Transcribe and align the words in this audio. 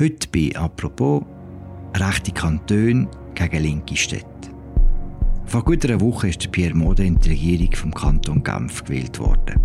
Heute 0.00 0.28
bei 0.32 0.56
«Apropos» 0.56 1.24
rechte 1.96 2.30
Kantone 2.30 3.08
gegen 3.34 3.62
linke 3.64 3.96
Städte. 3.96 4.26
Vor 5.46 5.64
gut 5.64 5.84
einer 5.84 6.00
Woche 6.00 6.28
ist 6.28 6.52
Pierre 6.52 6.76
Mode 6.76 7.04
in 7.04 7.18
die 7.18 7.30
Regierung 7.30 7.74
vom 7.74 7.92
Kanton 7.92 8.44
Genf 8.44 8.84
gewählt 8.84 9.18
worden. 9.18 9.58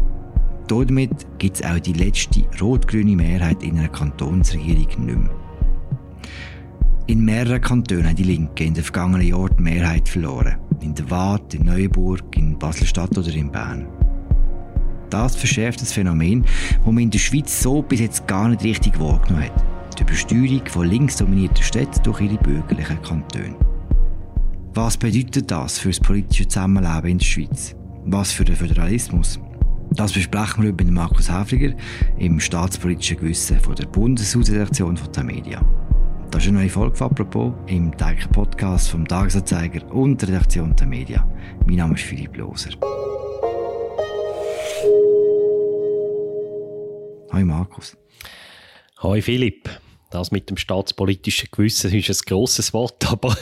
Damit 0.68 1.12
gibt 1.38 1.58
es 1.58 1.64
auch 1.64 1.78
die 1.78 1.94
letzte 1.94 2.46
rot-grüne 2.60 3.16
Mehrheit 3.16 3.62
in 3.62 3.78
einer 3.78 3.90
Kantonsregierung 3.90 5.06
nicht 5.06 5.20
mehr. 5.20 5.30
In 7.06 7.24
mehreren 7.24 7.62
Kantonen 7.62 8.08
haben 8.08 8.16
die 8.16 8.24
Linken 8.24 8.70
in 8.70 8.74
den 8.74 8.84
vergangenen 8.84 9.28
Jahren 9.28 9.56
die 9.56 9.62
Mehrheit 9.62 10.10
verloren. 10.10 10.58
In 10.82 10.96
der 10.96 11.12
Waadt, 11.12 11.54
in 11.54 11.66
Neuenburg, 11.66 12.36
in 12.36 12.58
Basel-Stadt 12.58 13.16
oder 13.16 13.32
in 13.36 13.52
Bern. 13.52 13.86
Das 15.12 15.36
verschärft 15.36 15.80
das 15.84 15.94
Phänomen, 15.94 16.44
das 16.84 16.86
man 16.88 17.04
in 17.04 17.12
der 17.12 17.20
Schweiz 17.20 17.62
so 17.62 17.84
bis 17.84 18.00
jetzt 18.00 18.28
gar 18.28 18.50
nicht 18.50 18.64
richtig 18.64 19.00
wahrgenommen 19.00 19.46
hat 19.46 19.73
die 19.96 20.04
Übersteuerung 20.04 20.66
von 20.68 20.88
links 20.88 21.18
dominierten 21.18 21.64
Städten 21.64 22.02
durch 22.04 22.22
ihre 22.22 22.38
bürgerlichen 22.38 23.02
Kantone. 23.02 23.56
Was 24.74 24.98
bedeutet 24.98 25.52
das 25.52 25.78
für 25.78 25.90
das 25.90 26.00
politische 26.00 26.48
Zusammenleben 26.48 27.12
in 27.12 27.18
der 27.20 27.26
Schweiz? 27.26 27.76
Was 28.06 28.32
für 28.32 28.44
den 28.44 28.56
Föderalismus? 28.56 29.40
Das 29.92 30.12
besprechen 30.12 30.64
wir 30.64 30.74
mit 30.74 30.90
Markus 30.90 31.32
Häfliger 31.32 31.76
im 32.18 32.40
staatspolitischen 32.40 33.18
Gewissen 33.18 33.60
von 33.60 33.76
der 33.76 33.86
Bundeshausredaktion 33.86 34.98
von 34.98 35.12
der 35.12 35.24
Media. 35.24 35.62
Das 36.32 36.42
ist 36.42 36.50
eine 36.50 36.60
neue 36.60 36.70
Folge 36.70 36.96
von 36.96 37.12
«Apropos» 37.12 37.54
im 37.68 37.96
täglichen 37.96 38.32
Podcast 38.32 38.90
vom 38.90 39.08
Tagesanzeiger 39.08 39.86
und 39.94 40.20
der 40.20 40.30
Redaktion 40.30 40.76
der 40.76 40.88
Media. 40.88 41.28
Mein 41.68 41.76
Name 41.76 41.94
ist 41.94 42.04
Philipp 42.04 42.36
Loser. 42.36 42.72
Hallo 47.32 47.46
Markus. 47.46 47.96
Hallo 48.98 49.22
Philipp. 49.22 49.70
Das 50.14 50.30
mit 50.30 50.48
dem 50.48 50.58
staatspolitischen 50.58 51.50
Gewissen 51.52 51.92
ist 51.92 52.08
ein 52.08 52.26
grosses 52.28 52.72
Wort, 52.72 53.04
aber 53.12 53.36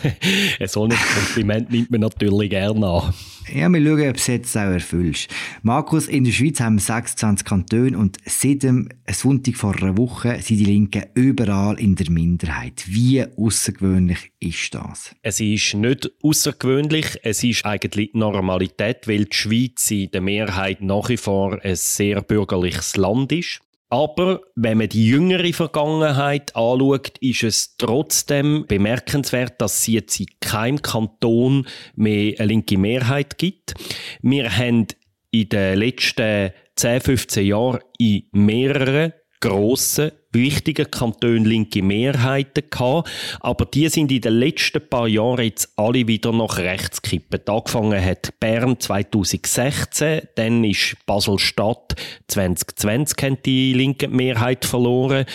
so 0.67 0.85
ein 0.85 0.93
Kompliment 1.15 1.69
nimmt 1.69 1.91
man 1.91 1.99
natürlich 1.99 2.49
gerne 2.49 2.87
an. 2.87 3.13
Ja, 3.53 3.67
wir 3.67 3.81
schauen, 3.81 4.07
ob 4.07 4.13
du 4.13 4.19
es 4.19 4.27
jetzt 4.27 4.55
auch 4.55 4.61
erfüllst. 4.61 5.27
Markus, 5.63 6.07
in 6.07 6.23
der 6.23 6.31
Schweiz 6.31 6.61
haben 6.61 6.75
wir 6.75 6.81
26 6.81 7.45
Kantone 7.45 7.97
und 7.97 8.19
seit 8.25 8.63
dem 8.63 8.87
Sonntag 9.11 9.57
vor 9.57 9.75
einer 9.75 9.97
Woche 9.97 10.39
sind 10.41 10.59
die 10.59 10.65
Linken 10.65 11.03
überall 11.13 11.77
in 11.77 11.95
der 11.95 12.09
Minderheit. 12.09 12.85
Wie 12.87 13.21
außergewöhnlich 13.21 14.31
ist 14.39 14.73
das? 14.73 15.13
Es 15.23 15.41
ist 15.41 15.73
nicht 15.73 16.09
außergewöhnlich, 16.23 17.19
es 17.23 17.43
ist 17.43 17.65
eigentlich 17.65 18.11
Normalität, 18.13 19.09
weil 19.09 19.25
die 19.25 19.35
Schweiz 19.35 19.91
in 19.91 20.11
der 20.11 20.21
Mehrheit 20.21 20.79
nach 20.79 21.09
wie 21.09 21.17
vor 21.17 21.59
ein 21.61 21.75
sehr 21.75 22.21
bürgerliches 22.21 22.95
Land 22.95 23.33
ist. 23.33 23.59
Aber 23.91 24.39
wenn 24.55 24.77
man 24.77 24.87
die 24.87 25.05
jüngere 25.05 25.51
Vergangenheit 25.51 26.55
anschaut, 26.55 27.17
ist 27.19 27.43
es 27.43 27.75
trotzdem 27.77 28.63
bemerkenswert, 28.65 29.59
dass 29.59 29.79
es 29.79 29.87
jetzt 29.87 30.19
in 30.21 30.27
keinem 30.39 30.81
Kanton 30.81 31.67
mehr 31.95 32.39
eine 32.39 32.47
linke 32.47 32.77
Mehrheit 32.77 33.37
gibt. 33.37 33.73
Wir 34.21 34.49
haben 34.57 34.87
in 35.31 35.49
den 35.49 35.77
letzten 35.77 36.51
10, 36.77 37.01
15 37.01 37.45
Jahren 37.45 37.81
in 37.97 38.23
mehreren 38.31 39.11
grossen 39.41 40.11
wichtigen 40.31 40.89
Kantonen 40.89 41.45
linke 41.45 41.81
Mehrheiten 41.81 42.63
gehabt, 42.69 43.09
aber 43.39 43.65
die 43.65 43.89
sind 43.89 44.11
in 44.11 44.21
den 44.21 44.33
letzten 44.33 44.87
paar 44.87 45.07
Jahren 45.07 45.43
jetzt 45.43 45.73
alle 45.75 46.07
wieder 46.07 46.31
nach 46.31 46.57
rechts 46.57 47.01
gekippt. 47.01 47.49
Angefangen 47.49 48.03
hat 48.03 48.33
Bern 48.39 48.79
2016, 48.79 50.21
dann 50.35 50.63
ist 50.63 50.95
Basel-Stadt 51.05 51.95
2020 52.27 53.23
haben 53.23 53.37
die 53.45 53.73
linke 53.73 54.07
Mehrheit 54.07 54.65
verloren, 54.65 55.25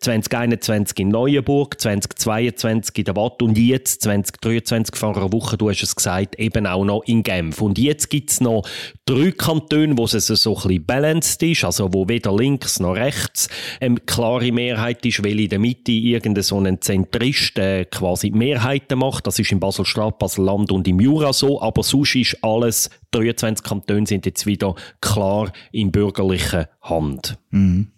2021 0.00 0.98
in 0.98 1.08
Neuenburg, 1.08 1.80
2022 1.80 2.98
in 2.98 3.04
der 3.04 3.16
Watt 3.16 3.42
und 3.42 3.56
jetzt 3.56 4.02
2023 4.02 4.96
vor 4.96 5.16
einer 5.16 5.32
Woche, 5.32 5.56
du 5.56 5.70
hast 5.70 5.82
es 5.82 5.96
gesagt, 5.96 6.38
eben 6.38 6.66
auch 6.66 6.84
noch 6.84 7.02
in 7.04 7.22
Genf. 7.22 7.60
Und 7.60 7.78
jetzt 7.78 8.10
gibt 8.10 8.30
es 8.30 8.40
noch 8.40 8.68
drei 9.06 9.30
Kantone, 9.30 9.96
wo 9.96 10.04
es 10.04 10.12
so 10.12 10.56
ein 10.56 10.62
bisschen 10.62 10.86
balanced 10.86 11.42
ist, 11.42 11.64
also 11.64 11.92
wo 11.92 12.08
weder 12.08 12.34
links 12.34 12.80
noch 12.80 12.94
rechts 12.94 13.48
ähm, 13.80 14.04
klar 14.06 14.41
klare 14.42 14.52
Mehrheit 14.52 15.06
ist, 15.06 15.22
weil 15.24 15.38
in 15.38 15.48
der 15.48 15.58
Mitte 15.58 15.92
irgendein 15.92 16.42
so 16.42 16.58
ein 16.58 16.80
Zentrist 16.80 17.58
äh, 17.58 17.84
quasi 17.84 18.30
Mehrheiten 18.30 18.98
macht. 18.98 19.26
Das 19.26 19.38
ist 19.38 19.52
in 19.52 19.60
Basel-Stadt, 19.60 20.18
Basel-Land 20.18 20.72
und 20.72 20.88
im 20.88 21.00
Jura 21.00 21.32
so. 21.32 21.60
Aber 21.62 21.82
sonst 21.82 22.16
ist 22.16 22.36
alles, 22.42 22.90
23 23.12 23.64
Kantone 23.64 24.06
sind 24.06 24.26
jetzt 24.26 24.46
wieder 24.46 24.74
klar 25.00 25.52
in 25.70 25.92
bürgerlicher 25.92 26.68
Hand. 26.80 27.38
Mhm. 27.50 27.88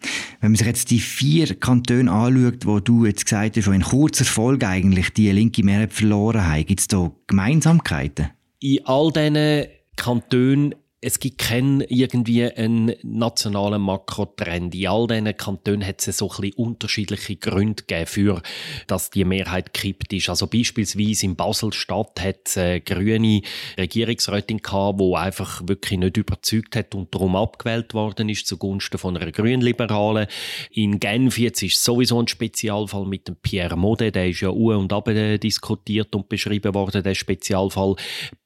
Wenn 0.40 0.50
man 0.50 0.56
sich 0.56 0.66
jetzt 0.66 0.90
die 0.90 1.00
vier 1.00 1.54
Kantone 1.54 2.10
anschaut, 2.10 2.66
wo 2.66 2.80
du 2.80 3.06
jetzt 3.06 3.24
gesagt 3.24 3.56
hast, 3.56 3.66
wo 3.66 3.72
in 3.72 3.82
kurzer 3.82 4.24
Folge 4.24 4.68
eigentlich 4.68 5.10
die 5.10 5.30
linke 5.30 5.64
Mehrheit 5.64 5.92
verloren 5.92 6.46
haben, 6.46 6.66
gibt 6.66 6.80
es 6.80 6.88
da 6.88 7.10
Gemeinsamkeiten? 7.26 8.30
In 8.60 8.84
all 8.84 9.10
diesen 9.10 9.66
Kantonen 9.96 10.74
es 11.04 11.18
gibt 11.18 11.36
keinen 11.36 11.82
irgendwie 11.82 12.50
einen 12.50 12.94
nationalen 13.02 13.82
Makrotrend. 13.82 14.74
In 14.74 14.86
all 14.86 15.06
diesen 15.06 15.36
Kantonen 15.36 15.86
hat 15.86 16.06
es 16.06 16.16
so 16.16 16.30
ein 16.30 16.40
bisschen 16.40 16.56
unterschiedliche 16.56 17.36
Gründe 17.36 17.82
gegeben, 17.82 18.06
für, 18.06 18.42
dass 18.86 19.10
die 19.10 19.26
Mehrheit 19.26 19.74
gekippt 19.74 20.14
ist. 20.14 20.30
Also 20.30 20.46
beispielsweise 20.46 21.26
in 21.26 21.36
Basel-Stadt 21.36 22.22
hat 22.22 22.38
es 22.46 22.56
eine 22.56 22.80
grüne 22.80 23.42
Regierungsrätin 23.76 24.62
gehabt, 24.62 24.98
die 24.98 25.14
einfach 25.14 25.60
wirklich 25.66 25.98
nicht 25.98 26.16
überzeugt 26.16 26.74
hat 26.74 26.94
und 26.94 27.14
darum 27.14 27.36
abgewählt 27.36 27.92
worden 27.92 28.30
ist 28.30 28.46
zugunsten 28.46 28.96
von 28.96 29.14
einer 29.14 29.30
Grünliberalen. 29.30 30.26
In 30.70 31.00
Genf 31.00 31.38
jetzt 31.38 31.62
ist 31.62 31.84
sowieso 31.84 32.18
ein 32.18 32.28
Spezialfall 32.28 33.04
mit 33.04 33.28
dem 33.28 33.36
Pierre 33.36 33.76
Mode, 33.76 34.10
der 34.10 34.30
ist 34.30 34.40
ja 34.40 34.48
u 34.48 34.72
und 34.72 34.90
ab 34.90 35.04
diskutiert 35.04 36.14
und 36.14 36.30
beschrieben 36.30 36.72
worden, 36.72 37.02
der 37.02 37.14
Spezialfall. 37.14 37.96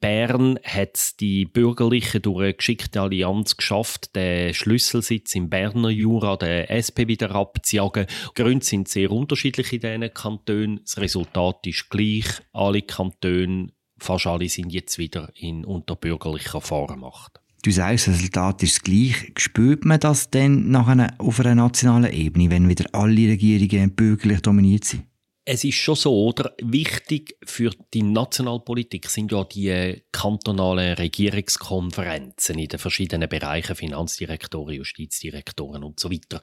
Bern 0.01 0.59
hat 0.65 1.21
die 1.21 1.45
Bürgerlichen 1.45 2.21
durch 2.21 2.48
geschickte 2.53 3.01
Allianz 3.01 3.57
geschafft, 3.57 4.15
den 4.15 4.53
Schlüsselsitz 4.53 5.35
im 5.35 5.49
Berner 5.49 5.89
Jura, 5.89 6.37
der 6.37 6.69
SP 6.71 7.07
wieder 7.07 7.31
abzujagen. 7.31 8.05
Die 8.07 8.41
Gründe 8.41 8.65
sind 8.65 8.87
sehr 8.87 9.11
unterschiedlich 9.11 9.73
in 9.73 9.79
diesen 9.79 10.13
Kantonen. 10.13 10.81
Das 10.83 10.97
Resultat 10.97 11.65
ist 11.65 11.89
gleich. 11.89 12.25
Alle 12.53 12.81
Kantone, 12.81 13.69
fast 13.99 14.27
alle, 14.27 14.49
sind 14.49 14.71
jetzt 14.71 14.97
wieder 14.97 15.31
in 15.35 15.65
unterbürgerlicher 15.65 16.61
Vormacht. 16.61 17.39
Du 17.61 17.71
sagst, 17.71 18.07
das 18.07 18.15
Resultat 18.15 18.63
ist 18.63 18.83
gleich. 18.83 19.33
Spürt 19.37 19.83
man 19.83 19.99
das 19.99 20.29
denn 20.29 20.69
nachher 20.69 21.13
auf 21.17 21.39
einer 21.41 21.55
nationalen 21.55 22.11
Ebene, 22.13 22.49
wenn 22.49 22.69
wieder 22.69 22.85
alle 22.93 23.27
Regierungen 23.27 23.95
bürgerlich 23.95 24.41
dominiert 24.41 24.85
sind? 24.85 25.03
Es 25.45 25.63
ist 25.63 25.75
schon 25.75 25.95
so, 25.95 26.13
oder? 26.25 26.53
Wichtig 26.61 27.35
für 27.43 27.71
die 27.93 28.03
Nationalpolitik 28.03 29.09
sind 29.09 29.31
ja 29.31 29.43
die 29.43 30.03
kantonalen 30.11 30.93
Regierungskonferenzen 30.93 32.59
in 32.59 32.67
den 32.67 32.79
verschiedenen 32.79 33.29
Bereichen, 33.29 33.75
Finanzdirektoren, 33.75 34.75
Justizdirektoren 34.75 35.83
und 35.83 35.99
so 35.99 36.11
weiter. 36.11 36.41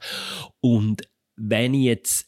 Und 0.59 1.09
wenn 1.35 1.73
jetzt 1.73 2.27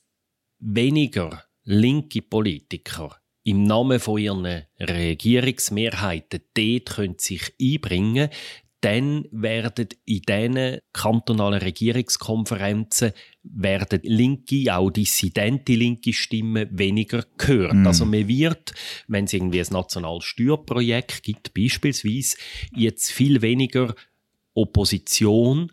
weniger 0.60 1.44
linke 1.64 2.22
Politiker 2.22 3.20
im 3.44 3.64
Namen 3.64 4.00
von 4.00 4.20
ihren 4.20 4.46
Regierungsmehrheiten 4.80 6.42
dort 6.54 6.86
können 6.96 7.20
sich 7.20 7.54
einbringen 7.60 8.30
dann 8.82 9.26
werden 9.32 9.90
in 10.06 10.22
diesen 10.22 10.80
kantonalen 10.94 11.62
Regierungskonferenzen 11.62 13.12
werden 13.44 14.00
linke, 14.04 14.74
auch 14.74 14.90
dissidente 14.90 15.74
linke 15.74 16.14
Stimmen 16.14 16.68
weniger 16.72 17.26
gehört. 17.38 17.74
Mm. 17.74 17.88
Also 17.88 18.06
man 18.06 18.28
wird, 18.28 18.74
wenn 19.08 19.26
es 19.26 19.34
irgendwie 19.34 19.60
ein 19.60 19.68
nationales 19.72 20.24
Steuerprojekt 20.26 21.24
gibt, 21.24 21.54
beispielsweise, 21.54 22.38
jetzt 22.74 23.12
viel 23.12 23.42
weniger 23.42 23.96
Opposition 24.54 25.72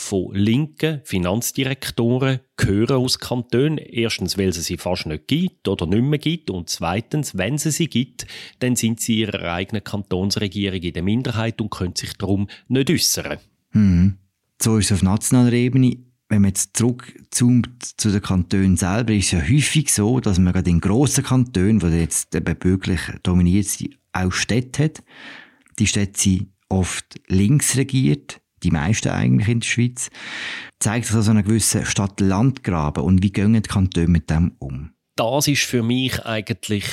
von 0.00 0.32
linken 0.32 1.00
Finanzdirektoren 1.02 2.38
gehören 2.56 2.96
aus 2.98 3.18
Kantonen. 3.18 3.78
Erstens, 3.78 4.38
weil 4.38 4.50
es 4.50 4.64
sie 4.64 4.76
fast 4.76 5.06
nicht 5.06 5.26
gibt 5.26 5.66
oder 5.66 5.86
nicht 5.86 6.04
mehr 6.04 6.20
gibt. 6.20 6.50
Und 6.50 6.70
zweitens, 6.70 7.36
wenn 7.36 7.56
es 7.56 7.64
sie 7.64 7.88
gibt, 7.88 8.24
dann 8.60 8.76
sind 8.76 9.00
sie 9.00 9.18
ihrer 9.18 9.52
eigenen 9.52 9.82
Kantonsregierung 9.82 10.80
in 10.80 10.92
der 10.92 11.02
Minderheit 11.02 11.60
und 11.60 11.70
können 11.70 11.96
sich 11.96 12.12
darum 12.12 12.48
nicht 12.68 12.90
äußern. 12.90 13.38
Mhm. 13.72 14.18
So 14.62 14.78
ist 14.78 14.92
es 14.92 14.98
auf 14.98 15.02
nationaler 15.02 15.52
Ebene. 15.52 15.96
Wenn 16.28 16.42
man 16.42 16.50
jetzt 16.50 16.76
zurückzoomt 16.76 17.82
zu 17.82 18.10
den 18.12 18.22
Kantonen 18.22 18.76
selber, 18.76 19.12
ist 19.12 19.26
es 19.26 19.30
ja 19.32 19.40
häufig 19.40 19.92
so, 19.92 20.20
dass 20.20 20.38
man 20.38 20.52
gerade 20.52 20.70
in 20.70 20.80
grossen 20.80 21.24
Kantonen, 21.24 21.80
die 21.80 21.88
jetzt 21.88 22.34
eben 22.36 22.56
bürgerlich 22.56 23.00
dominiert 23.24 23.66
sind, 23.66 23.98
auch 24.12 24.30
Städte 24.30 24.84
hat. 24.84 25.02
Die 25.80 25.88
Städte 25.88 26.20
sind 26.20 26.52
oft 26.68 27.20
links 27.26 27.76
regiert 27.76 28.40
die 28.62 28.70
meisten 28.70 29.08
eigentlich 29.08 29.48
in 29.48 29.60
der 29.60 29.66
Schweiz, 29.66 30.10
zeigt 30.78 31.06
sich 31.06 31.16
also 31.16 31.30
einen 31.30 31.44
gewissen 31.44 31.84
Stadt-Land-Graben. 31.84 33.02
Und 33.02 33.22
wie 33.22 33.32
gehen 33.32 33.54
die 33.54 33.62
Kantone 33.62 34.08
mit 34.08 34.30
dem 34.30 34.56
um? 34.58 34.92
Das 35.16 35.48
ist 35.48 35.64
für 35.64 35.82
mich 35.82 36.24
eigentlich 36.24 36.84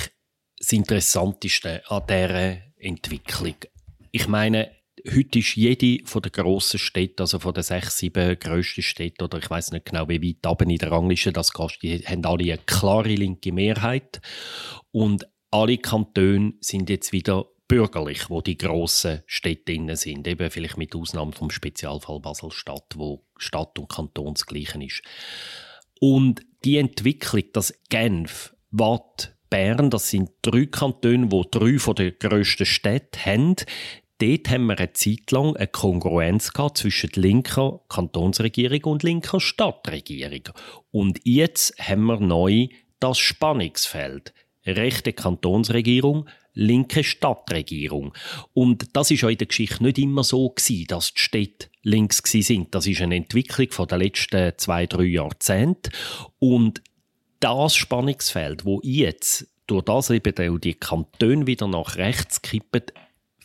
das 0.58 0.72
Interessanteste 0.72 1.84
an 1.90 2.04
dieser 2.08 2.58
Entwicklung. 2.78 3.56
Ich 4.12 4.28
meine, 4.28 4.72
heute 5.14 5.40
ist 5.40 5.56
jede 5.56 6.06
von 6.06 6.22
den 6.22 6.32
grossen 6.32 6.80
Städten, 6.80 7.22
also 7.22 7.40
von 7.40 7.54
den 7.54 7.64
sechs, 7.64 7.98
sieben 7.98 8.40
grössten 8.40 8.82
Städten, 8.82 9.24
oder 9.24 9.38
ich 9.38 9.50
weiß 9.50 9.72
nicht 9.72 9.86
genau, 9.86 10.08
wie 10.10 10.22
weit 10.22 10.48
oben 10.50 10.70
in 10.70 10.78
der 10.78 10.92
Rangliste 10.92 11.32
das 11.32 11.54
geht, 11.54 11.78
die 11.82 12.00
haben 12.00 12.26
alle 12.26 12.54
eine 12.54 12.62
klare 12.66 13.14
linke 13.14 13.52
Mehrheit. 13.52 14.22
Und 14.92 15.28
alle 15.52 15.78
Kantone 15.78 16.54
sind 16.62 16.90
jetzt 16.90 17.12
wieder 17.12 17.46
bürgerlich, 17.68 18.30
wo 18.30 18.42
die 18.42 18.58
grossen 18.58 19.24
Städte 19.26 19.96
sind. 19.96 20.28
Eben 20.28 20.52
vielleicht 20.52 20.78
mit 20.78 20.96
Ausnahme 20.96 21.32
vom 21.32 21.50
Spezialfall 21.50 22.20
Basel-Stadt, 22.20 22.94
wo 22.96 23.24
Stadt 23.38 23.78
und 23.80 23.90
Kanton 23.90 24.34
das 24.34 24.46
Gleiche 24.46 24.84
ist. 24.84 25.02
Und 26.00 26.42
die 26.64 26.78
Entwicklung, 26.78 27.44
dass 27.54 27.74
Genf, 27.90 28.56
Watt, 28.72 29.36
Bern, 29.50 29.90
das 29.90 30.10
sind 30.10 30.32
drei 30.42 30.66
Kantone, 30.66 31.32
wo 31.32 31.44
drei 31.44 31.80
von 31.80 31.96
den 31.96 32.16
grössten 32.20 32.66
Städten 32.66 33.26
haben, 33.26 33.56
dort 34.20 34.50
haben 34.50 34.66
wir 34.66 34.78
eine 34.78 34.94
Zeit 34.94 35.32
lang 35.32 35.56
eine 35.56 35.68
Kongruenz 35.68 36.52
gehabt 36.52 36.78
zwischen 36.78 37.12
linker 37.16 37.82
Kantonsregierung 37.90 38.84
und 38.86 39.04
linker 39.04 39.40
Stadtregierung. 39.40 40.50
Und 40.92 41.20
jetzt 41.24 41.78
haben 41.80 42.06
wir 42.06 42.20
neu 42.20 42.68
das 43.00 43.18
Spannungsfeld. 43.18 44.34
Rechte 44.66 45.14
Kantonsregierung, 45.14 46.28
linke 46.56 47.04
Stadtregierung. 47.04 48.14
Und 48.54 48.96
das 48.96 49.12
ist 49.12 49.24
auch 49.24 49.30
in 49.30 49.38
der 49.38 49.48
Geschichte 49.48 49.84
nicht 49.84 50.00
immer 50.00 50.24
so 50.24 50.50
gewesen, 50.50 50.88
dass 50.88 51.14
die 51.14 51.20
Städte 51.20 51.68
links 51.84 52.24
sind. 52.26 52.74
Das 52.74 52.88
ist 52.88 53.02
eine 53.02 53.16
Entwicklung 53.16 53.70
von 53.72 53.88
den 53.88 54.00
letzten 54.00 54.54
zwei, 54.58 54.88
drei 54.88 55.04
Jahrzehnten. 55.04 55.92
Und 56.40 56.82
das 57.40 57.76
Spannungsfeld, 57.76 58.66
wo 58.66 58.80
jetzt 58.84 59.48
durch 59.68 59.84
das 59.84 60.10
eben 60.10 60.62
die 60.62 60.74
Kantone 60.74 61.46
wieder 61.46 61.68
nach 61.68 61.98
rechts 61.98 62.42
kippen, 62.42 62.84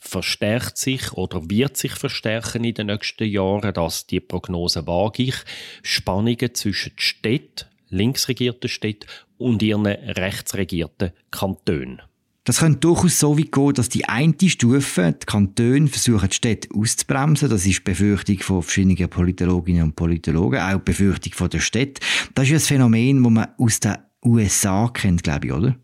verstärkt 0.00 0.78
sich 0.78 1.12
oder 1.12 1.50
wird 1.50 1.76
sich 1.76 1.92
verstärken 1.92 2.64
in 2.64 2.74
den 2.74 2.86
nächsten 2.86 3.28
Jahren, 3.28 3.74
dass 3.74 4.06
die 4.06 4.20
Prognose 4.20 4.86
wage 4.86 5.24
ich, 5.24 5.34
Spannungen 5.82 6.54
zwischen 6.54 6.92
Städten, 6.96 7.66
linksregierten 7.90 8.70
Städten 8.70 9.06
und 9.36 9.62
ihren 9.62 9.86
rechtsregierten 9.86 11.12
Kantonen. 11.30 12.00
Das 12.44 12.60
könnte 12.60 12.80
durchaus 12.80 13.18
so 13.18 13.38
weit 13.38 13.52
gehen, 13.52 13.74
dass 13.74 13.90
die 13.90 14.06
eine 14.06 14.34
Stufe, 14.46 15.14
die 15.20 15.26
Kantone, 15.26 15.88
versuchen, 15.88 16.28
die 16.30 16.34
Städte 16.34 16.68
auszubremsen. 16.74 17.50
Das 17.50 17.66
ist 17.66 17.78
die 17.78 17.82
Befürchtung 17.82 18.38
von 18.38 18.62
verschiedenen 18.62 19.08
Politologinnen 19.10 19.82
und 19.82 19.96
Politologen, 19.96 20.58
auch 20.58 20.78
die 20.78 20.84
Befürchtung 20.84 21.34
von 21.34 21.50
der 21.50 21.60
Städte. 21.60 22.00
Das 22.34 22.48
ist 22.48 22.54
ein 22.54 22.60
Phänomen, 22.60 23.22
das 23.22 23.32
man 23.32 23.48
aus 23.58 23.80
den 23.80 23.96
USA 24.24 24.88
kennt, 24.88 25.22
glaube 25.22 25.46
ich, 25.46 25.52
oder? 25.52 25.76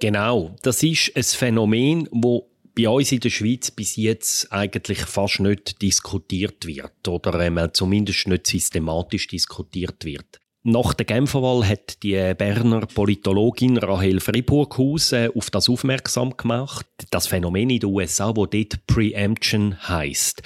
Genau. 0.00 0.56
Das 0.62 0.82
ist 0.82 1.12
ein 1.16 1.22
Phänomen, 1.24 2.08
das 2.12 2.42
bei 2.74 2.88
uns 2.88 3.12
in 3.12 3.20
der 3.20 3.30
Schweiz 3.30 3.70
bis 3.70 3.96
jetzt 3.96 4.52
eigentlich 4.52 5.00
fast 5.00 5.40
nicht 5.40 5.82
diskutiert 5.82 6.66
wird 6.66 7.06
oder 7.08 7.34
einmal 7.34 7.72
zumindest 7.72 8.28
nicht 8.28 8.46
systematisch 8.46 9.26
diskutiert 9.26 10.04
wird. 10.04 10.40
Nach 10.62 10.92
der 10.92 11.06
Genferwahl 11.06 11.66
hat 11.66 12.02
die 12.02 12.34
Berner 12.36 12.80
Politologin 12.80 13.78
Rahel 13.78 14.20
Friburghaus 14.20 15.14
auf 15.14 15.48
das 15.48 15.70
aufmerksam 15.70 16.36
gemacht. 16.36 16.84
Das 17.10 17.28
Phänomen 17.28 17.70
in 17.70 17.80
den 17.80 17.88
USA, 17.88 18.36
wo 18.36 18.44
dort 18.44 18.86
Preemption 18.86 19.74
heißt. 19.88 20.42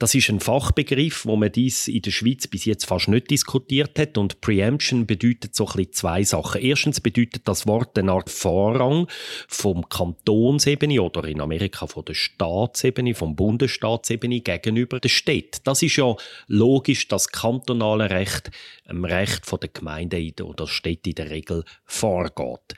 Das 0.00 0.16
ist 0.16 0.28
ein 0.30 0.40
Fachbegriff, 0.40 1.26
wo 1.26 1.36
man 1.36 1.52
dies 1.52 1.86
in 1.86 2.02
der 2.02 2.10
Schweiz 2.10 2.48
bis 2.48 2.64
jetzt 2.64 2.86
fast 2.86 3.06
nicht 3.06 3.30
diskutiert 3.30 3.96
hat. 4.00 4.18
Und 4.18 4.40
Preemption 4.40 5.06
bedeutet 5.06 5.54
so 5.54 5.64
ein 5.64 5.74
bisschen 5.74 5.92
zwei 5.92 6.24
Sachen. 6.24 6.60
Erstens 6.60 7.00
bedeutet 7.00 7.42
das 7.46 7.64
Wort 7.68 7.96
eine 7.96 8.10
Art 8.10 8.30
Vorrang 8.30 9.06
vom 9.46 9.88
Kantonsebene 9.88 11.00
oder 11.00 11.22
in 11.22 11.40
Amerika 11.40 11.86
von 11.86 12.04
der 12.04 12.14
Staatsebene, 12.14 13.14
vom 13.14 13.36
Bundesstaatsebene 13.36 14.40
gegenüber 14.40 14.98
der 14.98 15.08
Städte. 15.08 15.60
Das 15.62 15.82
ist 15.82 15.94
ja 15.94 16.16
logisch, 16.48 17.06
das 17.06 17.28
kantonale 17.28 18.10
Recht 18.10 18.50
dem 18.92 19.04
Recht 19.04 19.46
der 19.58 19.70
Gemeinde 19.70 20.32
oder 20.42 20.66
Städte 20.66 21.10
in 21.10 21.14
der 21.16 21.30
Regel 21.30 21.64
vorgeht. 21.84 22.74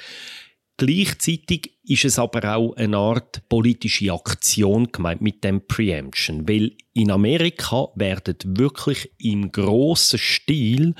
Gleichzeitig 0.76 1.79
ist 1.85 2.05
es 2.05 2.19
aber 2.19 2.56
auch 2.56 2.75
eine 2.75 2.97
Art 2.97 3.49
politische 3.49 4.12
Aktion 4.12 4.91
gemeint 4.91 5.21
mit 5.21 5.44
dem 5.44 5.65
Preemption, 5.69 6.49
weil 6.49 6.73
in 6.94 7.12
Amerika 7.12 7.88
werden 7.94 8.37
wirklich 8.43 9.12
im 9.19 9.53
grossen 9.53 10.19
Stil 10.19 10.94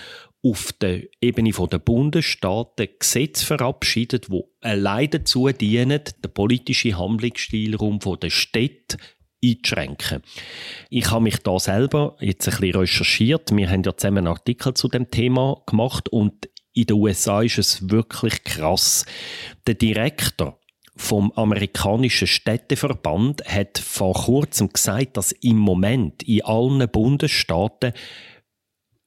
auf 0.44 0.73
der 0.75 1.03
Ebene 1.21 1.50
der 1.50 1.79
Bundesstaaten 1.79 2.88
Gesetze 2.99 3.47
verabschiedet, 3.47 4.31
wo 4.31 4.53
allein 4.61 5.11
dazu 5.11 5.49
dienen, 5.49 6.03
den 6.23 6.35
politischen 6.35 6.99
Handlungsspielraum 6.99 7.99
der 8.20 8.31
Städte 8.31 8.99
einzuschränken. 9.50 10.23
Ich 10.91 11.11
habe 11.11 11.23
mich 11.23 11.38
da 11.38 11.58
selber 11.58 12.17
jetzt 12.20 12.49
ein 12.49 12.56
bisschen 12.58 12.81
recherchiert. 12.81 13.55
Wir 13.55 13.70
haben 13.70 13.82
ja 13.82 13.96
zusammen 13.96 14.19
einen 14.19 14.29
Artikel 14.29 14.75
zu 14.75 14.88
dem 14.88 15.11
Thema 15.11 15.62
gemacht 15.67 16.08
und 16.08 16.49
in 16.73 16.87
den 16.87 16.96
USA 16.96 17.43
ist 17.43 17.58
es 17.58 17.91
wirklich 17.91 18.43
krass. 18.44 19.06
Der 19.67 19.75
Direktor 19.75 20.58
vom 20.96 21.32
amerikanischen 21.32 22.26
Städteverband 22.26 23.44
hat 23.46 23.79
vor 23.79 24.14
kurzem 24.14 24.73
gesagt, 24.73 25.17
dass 25.17 25.32
im 25.32 25.56
Moment 25.56 26.23
in 26.23 26.44
allen 26.44 26.88
Bundesstaaten 26.88 27.93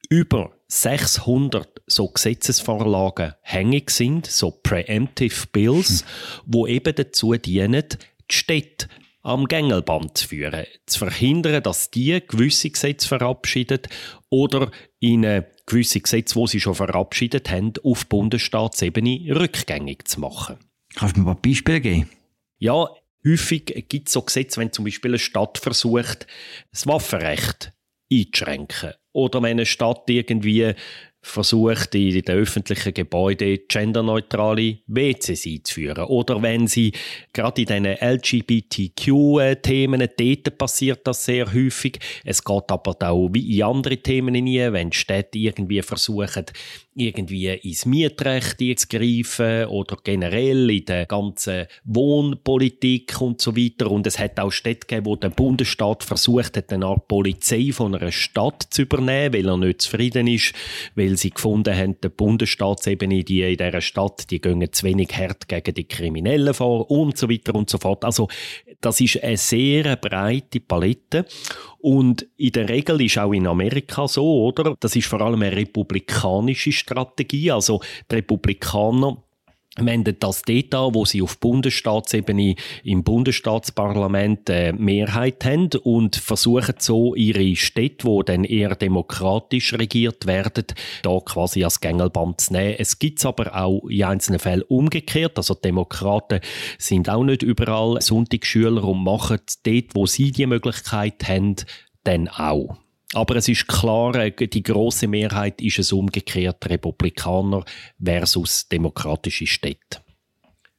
über 0.09 0.51
600 0.67 1.81
so 1.85 2.09
Gesetzesvorlagen 2.09 3.33
hängig 3.41 3.89
sind, 3.89 4.25
so 4.25 4.51
Preemptive 4.51 5.47
Bills, 5.51 6.01
hm. 6.01 6.07
wo 6.45 6.67
eben 6.67 6.93
dazu 6.93 7.33
dienen, 7.33 7.85
die 8.29 8.35
Städte 8.35 8.87
am 9.27 9.45
Gängelband 9.45 10.17
zu 10.17 10.29
führen, 10.29 10.65
zu 10.85 10.99
verhindern, 10.99 11.61
dass 11.61 11.91
die 11.91 12.21
gewisse 12.25 12.69
Gesetze 12.69 13.09
verabschieden 13.09 13.81
oder 14.29 14.71
in 15.01 15.43
gewisse 15.65 15.99
Gesetze, 15.99 16.35
wo 16.35 16.47
sie 16.47 16.61
schon 16.61 16.75
verabschiedet 16.75 17.49
haben, 17.51 17.73
auf 17.83 18.05
Bundesstaatsebene 18.05 19.35
rückgängig 19.35 20.07
zu 20.07 20.21
machen. 20.21 20.55
Kannst 20.95 21.17
du 21.17 21.21
mir 21.21 21.31
ein 21.31 21.35
paar 21.35 21.41
Beispiele 21.41 21.81
geben? 21.81 22.09
Ja, 22.57 22.87
häufig 23.25 23.85
gibt 23.89 24.07
es 24.07 24.13
so 24.13 24.21
Gesetze, 24.21 24.61
wenn 24.61 24.71
zum 24.71 24.85
Beispiel 24.85 25.11
eine 25.11 25.19
Stadt 25.19 25.57
versucht, 25.57 26.25
das 26.71 26.87
Waffenrecht 26.87 27.73
einzuschränken. 28.09 28.93
Oder 29.11 29.41
wenn 29.41 29.51
eine 29.51 29.65
Stadt 29.65 30.03
irgendwie 30.09 30.73
versucht, 31.21 31.93
in 31.95 32.21
den 32.21 32.35
öffentlichen 32.35 32.93
Gebäuden 32.93 33.59
genderneutrale 33.67 34.77
WCs 34.87 35.45
einzuführen. 35.45 36.05
Oder 36.05 36.41
wenn 36.41 36.67
sie 36.67 36.93
gerade 37.33 37.61
in 37.61 37.67
diesen 37.67 37.85
LGBTQ-Themen, 37.85 40.07
dort 40.17 40.57
passiert 40.57 41.05
das 41.05 41.25
sehr 41.25 41.53
häufig. 41.53 41.99
Es 42.23 42.43
geht 42.43 42.71
aber 42.71 42.95
auch 43.01 43.29
wie 43.33 43.57
in 43.57 43.63
andere 43.63 43.97
Themen 43.97 44.35
hinein, 44.35 44.73
wenn 44.73 44.91
Städte 44.91 45.37
irgendwie 45.37 45.81
versuchen, 45.81 46.45
irgendwie 46.97 47.47
ins 47.47 47.85
Mietrecht 47.85 48.57
zu 48.79 48.87
greifen 48.87 49.65
oder 49.67 49.97
generell 50.03 50.69
in 50.69 50.85
der 50.85 51.05
ganzen 51.05 51.67
Wohnpolitik 51.85 53.21
und 53.21 53.39
so 53.39 53.55
weiter. 53.55 53.91
Und 53.91 54.07
es 54.07 54.17
hat 54.17 54.39
auch 54.39 54.51
Städte 54.51 54.87
gegeben, 54.87 55.05
wo 55.05 55.15
der 55.15 55.29
Bundesstaat 55.29 56.03
versucht 56.03 56.57
hat, 56.57 56.73
eine 56.73 56.87
Art 56.87 57.07
Polizei 57.07 57.71
von 57.71 57.93
einer 57.93 58.11
Stadt 58.11 58.67
zu 58.71 58.81
übernehmen, 58.81 59.33
weil 59.33 59.47
er 59.47 59.57
nicht 59.57 59.81
zufrieden 59.83 60.27
ist, 60.27 60.53
weil 60.95 61.17
sie 61.17 61.29
gefunden 61.29 61.75
haben, 61.75 62.01
der 62.01 62.09
Bundesstaatsebene, 62.09 63.23
die 63.23 63.43
in 63.43 63.57
dieser 63.57 63.81
Stadt, 63.81 64.31
die 64.31 64.41
gehen 64.41 64.67
zu 64.71 64.85
wenig 64.85 65.09
hart 65.15 65.47
gegen 65.47 65.75
die 65.75 65.87
Kriminellen 65.87 66.53
vor 66.53 66.89
und 66.89 67.17
so 67.17 67.29
weiter 67.29 67.53
und 67.53 67.69
so 67.69 67.77
fort. 67.77 68.03
Also 68.03 68.27
das 68.81 69.01
ist 69.01 69.23
eine 69.23 69.37
sehr 69.37 69.95
breite 69.95 70.59
Palette. 70.59 71.25
Und 71.79 72.27
in 72.37 72.51
der 72.51 72.69
Regel 72.69 73.01
ist 73.01 73.17
auch 73.17 73.33
in 73.33 73.47
Amerika 73.47 74.07
so, 74.07 74.45
oder? 74.45 74.75
Das 74.79 74.95
ist 74.95 75.07
vor 75.07 75.21
allem 75.21 75.41
eine 75.41 75.55
republikanische 75.55 76.71
Strategie. 76.71 77.51
Also 77.51 77.81
die 78.09 78.15
Republikaner 78.15 79.23
wenden 79.79 80.17
das 80.19 80.41
dort 80.41 80.73
an, 80.73 80.95
wo 80.95 81.05
sie 81.05 81.21
auf 81.21 81.37
Bundesstaatsebene 81.39 82.55
im 82.83 83.03
Bundesstaatsparlament 83.03 84.49
äh, 84.49 84.73
Mehrheit 84.73 85.43
haben 85.45 85.69
und 85.83 86.15
versuchen 86.15 86.75
so 86.79 87.15
ihre 87.15 87.55
Städte, 87.55 88.05
wo 88.05 88.23
dann 88.23 88.43
eher 88.43 88.75
demokratisch 88.75 89.73
regiert 89.73 90.25
werden, 90.25 90.65
da 91.03 91.19
quasi 91.19 91.63
als 91.63 91.79
Gängelband 91.79 92.41
zu 92.41 92.53
nehmen. 92.53 92.75
Es 92.77 92.99
gibt 92.99 93.25
aber 93.25 93.55
auch 93.55 93.87
in 93.87 94.03
einzelnen 94.03 94.39
Fällen 94.39 94.63
umgekehrt. 94.63 95.37
Also 95.37 95.53
Demokraten 95.53 96.39
sind 96.77 97.09
auch 97.09 97.23
nicht 97.23 97.43
überall 97.43 98.01
Sonntagsschüler 98.01 98.83
und 98.83 99.03
machen 99.03 99.39
dort, 99.63 99.95
wo 99.95 100.05
sie 100.05 100.31
die 100.31 100.45
Möglichkeit 100.45 101.27
haben, 101.27 101.55
dann 102.03 102.27
auch. 102.27 102.77
Aber 103.13 103.35
es 103.37 103.47
ist 103.47 103.67
klar, 103.67 104.15
äh, 104.15 104.31
die 104.31 104.63
große 104.63 105.07
Mehrheit 105.07 105.61
ist 105.61 105.79
es 105.79 105.93
umgekehrt 105.93 106.69
Republikaner 106.69 107.63
versus 108.03 108.67
demokratische 108.67 109.47
Städte. 109.47 110.01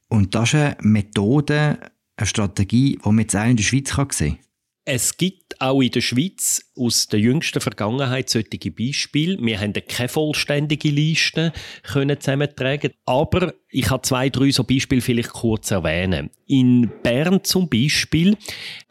Und 0.09 0.35
das 0.35 0.49
ist 0.49 0.55
eine 0.55 0.77
Methode, 0.81 1.79
eine 2.17 2.27
Strategie, 2.27 2.99
die 3.03 3.09
man 3.09 3.19
jetzt 3.19 3.35
auch 3.35 3.45
in 3.45 3.57
der 3.57 3.63
Schweiz 3.63 3.89
sehen 3.89 4.07
kann? 4.07 4.48
Es 4.91 5.17
gibt 5.17 5.61
auch 5.61 5.81
in 5.81 5.91
der 5.91 6.01
Schweiz 6.01 6.71
aus 6.75 7.09
der 7.09 7.19
jüngsten 7.19 7.61
Vergangenheit 7.61 8.27
solche 8.27 8.71
Beispiele. 8.71 9.37
Wir 9.39 9.59
haben 9.59 9.73
keine 9.73 10.09
vollständige 10.09 10.89
Liste 10.89 11.53
zusammentragen, 11.83 12.93
aber 13.05 13.53
ich 13.69 13.87
habe 13.91 14.01
zwei, 14.01 14.29
drei 14.29 14.49
so 14.49 14.63
Beispiele 14.63 15.01
vielleicht 15.01 15.29
kurz 15.29 15.69
erwähnen. 15.69 16.31
In 16.47 16.89
Bern 17.03 17.43
zum 17.43 17.69
Beispiel 17.69 18.35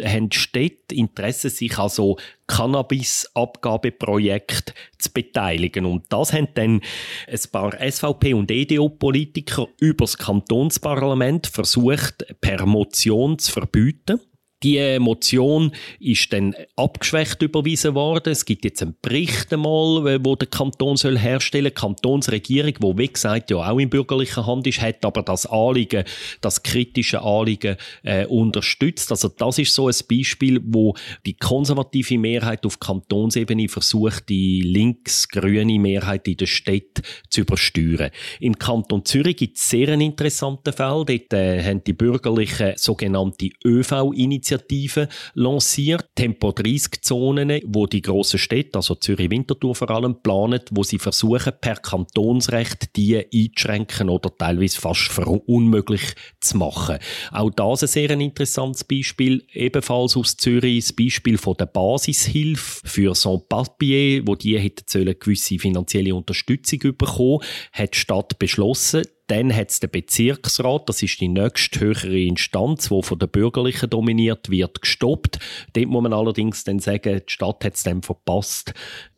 haben 0.00 0.30
Städte 0.30 0.94
Interesse, 0.94 1.50
sich 1.50 1.76
an 1.78 1.88
so 1.88 2.16
Cannabis-Abgabeprojekte 2.46 4.74
zu 4.98 5.12
beteiligen. 5.12 5.84
Und 5.84 6.04
das 6.10 6.32
haben 6.32 6.46
dann 6.54 6.80
ein 7.26 7.40
paar 7.50 7.74
SVP- 7.80 8.34
und 8.34 8.52
EDU-Politiker 8.52 9.66
übers 9.80 10.16
Kantonsparlament 10.16 11.48
versucht, 11.48 12.24
per 12.40 12.66
Motion 12.66 13.36
zu 13.40 13.50
verbieten. 13.50 14.20
Die 14.64 14.98
Motion 14.98 15.70
ist 16.00 16.32
dann 16.32 16.52
abgeschwächt 16.74 17.42
überwiesen 17.42 17.94
worden. 17.94 18.32
Es 18.32 18.44
gibt 18.44 18.64
jetzt 18.64 18.82
einen 18.82 18.96
Bericht 19.00 19.52
einmal, 19.52 20.18
wo 20.24 20.34
der 20.34 20.48
Kanton 20.48 20.96
soll 20.96 21.16
herstellen. 21.16 21.66
Die 21.66 21.70
Kantonsregierung, 21.70 22.74
wo 22.80 22.98
wie 22.98 23.06
gesagt 23.06 23.50
ja 23.50 23.58
auch 23.58 23.78
in 23.78 23.88
bürgerlicher 23.88 24.46
Hand 24.46 24.66
ist, 24.66 24.80
hat 24.80 25.04
aber 25.04 25.22
das 25.22 25.46
Anliegen, 25.46 26.02
das 26.40 26.64
kritische 26.64 27.22
Anliegen 27.22 27.76
äh, 28.02 28.26
unterstützt. 28.26 29.12
Also 29.12 29.28
das 29.28 29.60
ist 29.60 29.74
so 29.74 29.86
ein 29.86 29.94
Beispiel, 30.10 30.60
wo 30.64 30.96
die 31.24 31.34
konservative 31.34 32.18
Mehrheit 32.18 32.66
auf 32.66 32.80
Kantonsebene 32.80 33.68
versucht, 33.68 34.28
die 34.28 34.62
links-grüne 34.62 35.78
Mehrheit 35.78 36.26
in 36.26 36.36
der 36.36 36.46
Stadt 36.46 37.02
zu 37.30 37.42
übersteuern. 37.42 38.10
Im 38.40 38.58
Kanton 38.58 39.04
Zürich 39.04 39.36
gibt 39.36 39.56
es 39.56 39.68
sehr 39.68 39.88
einen 39.90 40.00
interessanten 40.00 40.72
Fall. 40.72 41.04
Dort 41.04 41.32
äh, 41.32 41.62
haben 41.62 41.84
die 41.84 41.92
Bürgerlichen 41.92 42.72
sogenannte 42.76 43.50
ÖV-Initiative 43.64 44.47
Initiative 44.48 45.08
lanciert, 45.34 46.06
Tempo 46.14 46.52
30 46.52 47.02
Zonen, 47.02 47.60
wo 47.66 47.86
die 47.86 48.00
grossen 48.00 48.38
Städte, 48.38 48.76
also 48.78 48.94
Zürich, 48.94 49.30
Winterthur 49.30 49.74
vor 49.74 49.90
allem, 49.90 50.22
planen, 50.22 50.60
wo 50.70 50.82
sie 50.82 50.98
versuchen, 50.98 51.52
per 51.60 51.76
Kantonsrecht 51.76 52.96
die 52.96 53.16
einzuschränken 53.16 54.08
oder 54.08 54.34
teilweise 54.36 54.80
fast 54.80 55.18
unmöglich 55.18 56.14
zu 56.40 56.56
machen. 56.56 56.98
Auch 57.30 57.50
das 57.50 57.82
ein 57.82 57.88
sehr 57.88 58.10
interessantes 58.10 58.84
Beispiel, 58.84 59.44
ebenfalls 59.52 60.16
aus 60.16 60.36
Zürich, 60.36 60.84
das 60.84 60.92
Beispiel 60.92 61.36
von 61.36 61.54
der 61.58 61.66
Basishilfe 61.66 62.80
für 62.86 63.14
Sans-Papier, 63.14 64.22
wo 64.26 64.34
die 64.34 64.58
hätten 64.58 65.18
gewisse 65.18 65.58
finanzielle 65.58 66.14
Unterstützung 66.14 66.80
bekommen, 66.96 67.40
hat 67.72 67.94
die 67.94 67.98
Stadt 67.98 68.38
beschlossen, 68.38 69.04
dann 69.28 69.54
hat 69.54 69.70
es 69.70 69.80
den 69.80 69.90
Bezirksrat, 69.90 70.88
das 70.88 71.02
ist 71.02 71.20
die 71.20 71.28
nächste 71.28 71.80
höhere 71.80 72.18
Instanz, 72.18 72.88
die 72.88 73.02
von 73.02 73.18
den 73.18 73.28
Bürgerlichen 73.28 73.90
dominiert 73.90 74.50
wird, 74.50 74.80
gestoppt. 74.80 75.38
Dort 75.74 75.86
muss 75.86 76.02
man 76.02 76.12
allerdings 76.12 76.64
dann 76.64 76.78
sagen, 76.78 77.20
die 77.26 77.32
Stadt 77.32 77.64
hat 77.64 77.74
es 77.74 77.82
dann 77.82 78.02
verpasst, 78.02 78.74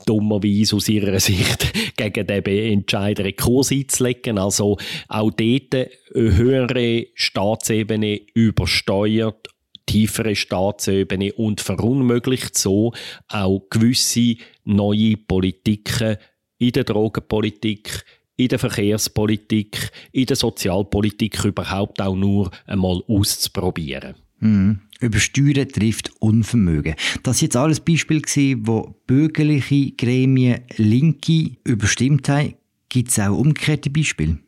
dummerweise 0.07 0.77
aus 0.77 0.89
ihrer 0.89 1.19
Sicht 1.21 1.73
gegen 1.97 2.27
den 2.27 2.45
Entscheid 2.45 3.21
Rekurs 3.21 3.71
einzulegen. 3.71 4.39
Also 4.39 4.77
auch 5.09 5.31
dort 5.31 5.75
eine 5.75 5.89
höhere 6.15 7.07
Staatsebene 7.15 8.21
übersteuert 8.35 9.49
tiefere 9.87 10.37
Staatsebene 10.37 11.33
und 11.33 11.61
verunmöglicht 11.61 12.57
so 12.57 12.93
auch 13.27 13.67
gewisse 13.71 14.37
neue 14.63 15.17
Politiken 15.17 16.17
in 16.59 16.73
der 16.73 16.85
Drogenpolitik, 16.85 18.05
in 18.41 18.49
der 18.49 18.59
Verkehrspolitik, 18.59 19.91
in 20.13 20.27
der 20.27 20.37
Sozialpolitik 20.37 21.45
überhaupt 21.45 22.01
auch 22.01 22.17
nur 22.17 22.51
einmal 22.67 23.03
auszuprobieren. 23.07 24.15
Mhm. 24.39 24.81
Übersteuern 25.01 25.69
trifft 25.69 26.11
Unvermögen. 26.21 26.95
Das 27.23 27.37
ist 27.37 27.43
jetzt 27.43 27.57
alles 27.57 27.81
Beispiel 27.81 28.23
gewesen, 28.23 28.67
wo 28.67 28.95
bürgerliche 29.07 29.93
Gremien 29.93 30.61
Linke 30.77 31.57
überstimmt 31.65 32.29
haben. 32.29 32.55
Gibt 32.89 33.11
es 33.11 33.19
auch 33.19 33.37
umgekehrte 33.37 33.91
Beispiele? 33.91 34.39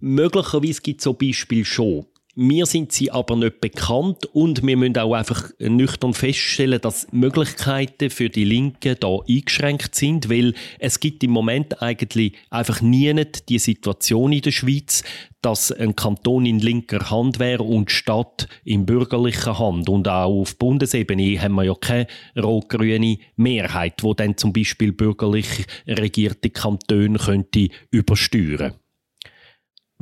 Möglicherweise 0.00 0.80
gibt 0.80 1.00
es 1.00 1.04
so 1.04 1.12
Beispiele 1.12 1.64
schon. 1.64 2.06
Mir 2.34 2.64
sind 2.64 2.92
sie 2.92 3.10
aber 3.10 3.36
nicht 3.36 3.60
bekannt 3.60 4.24
und 4.32 4.66
wir 4.66 4.78
müssen 4.78 4.96
auch 4.96 5.12
einfach 5.12 5.50
nüchtern 5.58 6.14
feststellen, 6.14 6.80
dass 6.80 7.06
Möglichkeiten 7.12 8.08
für 8.08 8.30
die 8.30 8.44
Linken 8.44 8.96
da 8.98 9.18
eingeschränkt 9.28 9.94
sind, 9.94 10.30
weil 10.30 10.54
es 10.78 10.98
gibt 10.98 11.22
im 11.24 11.30
Moment 11.30 11.82
eigentlich 11.82 12.32
einfach 12.48 12.80
nie 12.80 13.14
die 13.50 13.58
Situation 13.58 14.32
in 14.32 14.40
der 14.40 14.50
Schweiz, 14.50 15.02
dass 15.42 15.72
ein 15.72 15.94
Kanton 15.94 16.46
in 16.46 16.58
linker 16.58 17.10
Hand 17.10 17.38
wäre 17.38 17.64
und 17.64 17.90
Stadt 17.90 18.48
in 18.64 18.86
bürgerlicher 18.86 19.58
Hand. 19.58 19.90
Und 19.90 20.08
auch 20.08 20.40
auf 20.40 20.56
Bundesebene 20.56 21.38
haben 21.38 21.56
wir 21.56 21.64
ja 21.64 21.74
keine 21.74 22.06
rot-grüne 22.34 23.18
Mehrheit, 23.36 24.02
wo 24.02 24.14
dann 24.14 24.38
zum 24.38 24.54
Beispiel 24.54 24.92
bürgerlich 24.92 25.66
regierte 25.86 26.48
Kantone 26.48 27.18
könnte 27.18 27.68
übersteuern. 27.90 28.72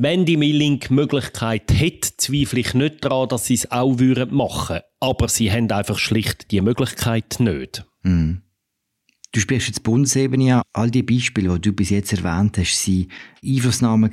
Wenn 0.03 0.25
die 0.25 0.39
Milling 0.39 0.81
die 0.81 0.95
Möglichkeit 0.95 1.71
hätte, 1.75 2.17
zweifle 2.17 2.61
ich 2.61 2.73
nicht 2.73 3.05
daran, 3.05 3.29
dass 3.29 3.45
sie 3.45 3.53
es 3.53 3.71
auch 3.71 3.99
machen 4.31 4.77
würden. 4.77 4.83
Aber 4.99 5.29
sie 5.29 5.53
haben 5.53 5.71
einfach 5.71 5.99
schlicht 5.99 6.51
die 6.53 6.63
Möglichkeit 6.63 7.37
nicht. 7.39 7.85
Mm. 8.03 8.37
Du 9.33 9.41
sprichst 9.41 9.69
jetzt 9.69 9.83
Bundesebene 9.83 10.57
an. 10.57 10.63
All 10.73 10.91
die 10.91 11.03
Beispiele, 11.03 11.53
die 11.55 11.61
du 11.61 11.73
bis 11.75 11.91
jetzt 11.91 12.13
erwähnt 12.15 12.57
hast, 12.57 12.89
waren 12.89 13.07
Einflussnahmen 13.45 14.11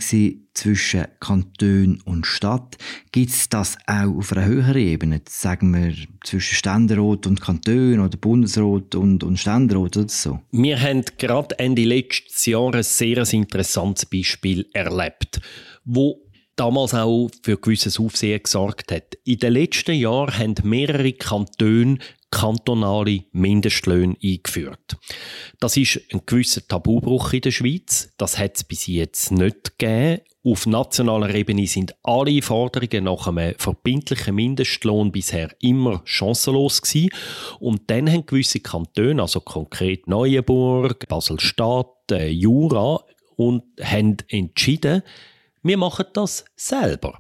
zwischen 0.53 1.06
Kanton 1.22 2.01
und 2.03 2.27
Stadt. 2.27 2.77
Gibt 3.12 3.32
es 3.32 3.48
das 3.48 3.77
auch 3.88 4.15
auf 4.15 4.34
einer 4.34 4.46
höheren 4.46 4.77
Ebene? 4.77 5.22
Sagen 5.27 5.74
wir 5.74 5.96
zwischen 6.24 6.56
Ständerat 6.56 7.25
und 7.25 7.41
Kanton 7.41 8.01
oder 8.01 8.17
Bundesrat 8.17 8.94
und, 8.94 9.24
und 9.24 9.39
Ständerat 9.39 9.98
oder 9.98 10.10
so? 10.10 10.41
Wir 10.51 10.79
haben 10.79 11.03
gerade 11.17 11.58
Ende 11.58 11.86
letztes 11.86 12.46
Jahr 12.46 12.75
ein 12.75 12.84
sehr 12.84 13.25
interessantes 13.34 14.06
Beispiel 14.06 14.67
erlebt, 14.74 15.39
wo 15.88 16.22
damals 16.58 16.94
auch 16.94 17.29
für 17.44 17.58
gewisses 17.58 18.00
Aufsehen 18.00 18.41
gesorgt 18.44 18.91
hat. 18.91 19.15
In 19.24 19.38
den 19.38 19.53
letzten 19.53 19.96
Jahren 19.96 20.38
haben 20.38 20.56
mehrere 20.63 21.13
Kantone 21.13 22.00
kantonale 22.29 23.24
Mindestlöhne 23.32 24.17
eingeführt. 24.22 24.98
Das 25.60 25.77
ist 25.77 26.01
ein 26.12 26.22
gewisser 26.25 26.67
Tabubruch 26.67 27.32
in 27.32 27.41
der 27.41 27.51
Schweiz. 27.51 28.10
Das 28.17 28.38
hat 28.38 28.58
es 28.58 28.63
bis 28.65 28.88
jetzt 28.88 29.32
nicht 29.32 29.77
gegeben. 29.77 30.22
Auf 30.44 30.65
nationaler 30.65 31.34
Ebene 31.34 31.67
sind 31.67 31.96
alle 32.03 32.41
Forderungen 32.41 33.06
nach 33.06 33.27
einem 33.27 33.56
verbindlichen 33.58 34.36
Mindestlohn 34.36 35.12
bisher 35.12 35.50
immer 35.62 36.01
chancenlos 36.06 36.82
gewesen. 36.82 37.10
Und 37.60 37.89
dann 37.89 38.12
haben 38.12 38.25
gewisse 38.25 38.60
Kantone, 38.60 39.22
also 39.22 39.39
konkret 39.39 40.08
Neuenburg, 40.08 41.08
Basel-Stadt, 41.08 42.12
äh, 42.12 42.29
Jura, 42.29 43.03
und 43.36 43.63
haben 43.82 44.17
entschieden, 44.29 45.03
wir 45.64 45.78
machen 45.78 46.06
das 46.14 46.46
selber. 46.56 47.20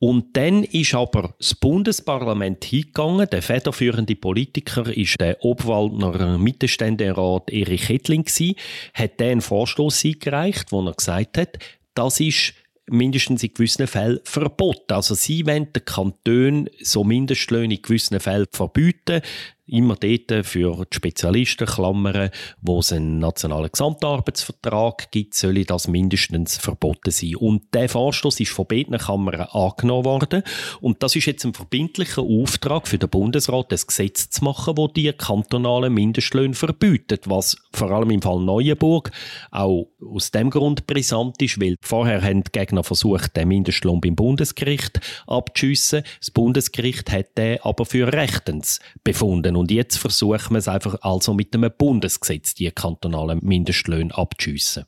Und 0.00 0.36
dann 0.36 0.62
ist 0.62 0.94
aber 0.94 1.34
das 1.38 1.56
Bundesparlament 1.56 2.64
hingegangen. 2.64 3.28
Der 3.30 3.42
federführende 3.42 4.14
Politiker 4.14 4.96
ist 4.96 5.20
der 5.20 5.44
Obwaldner 5.44 6.38
Mittelständerat 6.38 7.50
Erich 7.50 7.88
Hettling 7.88 8.24
gewesen, 8.24 8.54
hat 8.94 9.18
den 9.18 9.32
einen 9.32 9.40
Vorstoß 9.40 10.04
eingereicht, 10.04 10.70
wo 10.70 10.86
er 10.86 10.94
gesagt 10.94 11.36
hat, 11.36 11.58
das 11.94 12.20
ist 12.20 12.54
mindestens 12.86 13.42
in 13.42 13.52
gewissen 13.52 13.88
Fällen 13.88 14.20
verboten. 14.22 14.92
Also 14.92 15.14
sie 15.14 15.44
wollen 15.46 15.72
den 15.72 15.84
Kanton 15.84 16.70
so 16.80 17.02
Mindestlöhne 17.02 17.74
in 17.74 17.82
gewissen 17.82 18.20
Fällen 18.20 18.46
verbieten 18.52 19.20
immer 19.68 19.96
dort 19.96 20.46
für 20.46 20.84
die 20.84 20.96
Spezialisten, 20.96 21.66
Klammern, 21.66 22.30
wo 22.62 22.80
es 22.80 22.92
einen 22.92 23.18
nationalen 23.18 23.70
Gesamtarbeitsvertrag 23.70 25.10
gibt, 25.10 25.34
soll 25.34 25.64
das 25.64 25.88
mindestens 25.88 26.56
verboten 26.56 27.10
sein. 27.10 27.36
Und 27.36 27.74
der 27.74 27.88
Vorstoß 27.88 28.40
ist 28.40 28.52
von 28.52 28.66
beiden 28.66 28.98
Kammern 28.98 29.40
angenommen 29.40 30.04
worden. 30.04 30.42
Und 30.80 31.02
das 31.02 31.16
ist 31.16 31.26
jetzt 31.26 31.44
ein 31.44 31.54
verbindlicher 31.54 32.22
Auftrag 32.22 32.88
für 32.88 32.98
den 32.98 33.10
Bundesrat, 33.10 33.70
das 33.72 33.86
Gesetz 33.86 34.30
zu 34.30 34.44
machen, 34.44 34.76
wo 34.76 34.88
die 34.88 35.12
kantonalen 35.12 35.92
Mindestlöhne 35.92 36.54
verbietet, 36.54 37.28
was 37.28 37.56
vor 37.72 37.90
allem 37.90 38.10
im 38.10 38.22
Fall 38.22 38.40
Neuenburg 38.40 39.10
auch 39.50 39.88
aus 40.00 40.30
dem 40.30 40.50
Grund 40.50 40.86
brisant 40.86 41.40
ist, 41.42 41.60
weil 41.60 41.76
vorher 41.82 42.22
haben 42.22 42.44
die 42.44 42.52
Gegner 42.52 42.84
versucht, 42.84 43.36
den 43.36 43.48
Mindestlohn 43.48 44.00
beim 44.00 44.16
Bundesgericht 44.16 45.00
abzuschiessen. 45.26 46.02
Das 46.20 46.30
Bundesgericht 46.30 47.10
hat 47.10 47.36
den 47.36 47.60
aber 47.62 47.84
für 47.84 48.12
rechtens 48.12 48.80
befunden. 49.04 49.57
Und 49.58 49.70
jetzt 49.70 49.98
versuchen 49.98 50.52
wir 50.52 50.58
es 50.58 50.68
einfach 50.68 50.96
also 51.02 51.34
mit 51.34 51.54
einem 51.54 51.70
Bundesgesetz, 51.76 52.54
die 52.54 52.70
kantonalen 52.70 53.40
Mindestlöhne 53.42 54.16
abzuschiessen. 54.16 54.84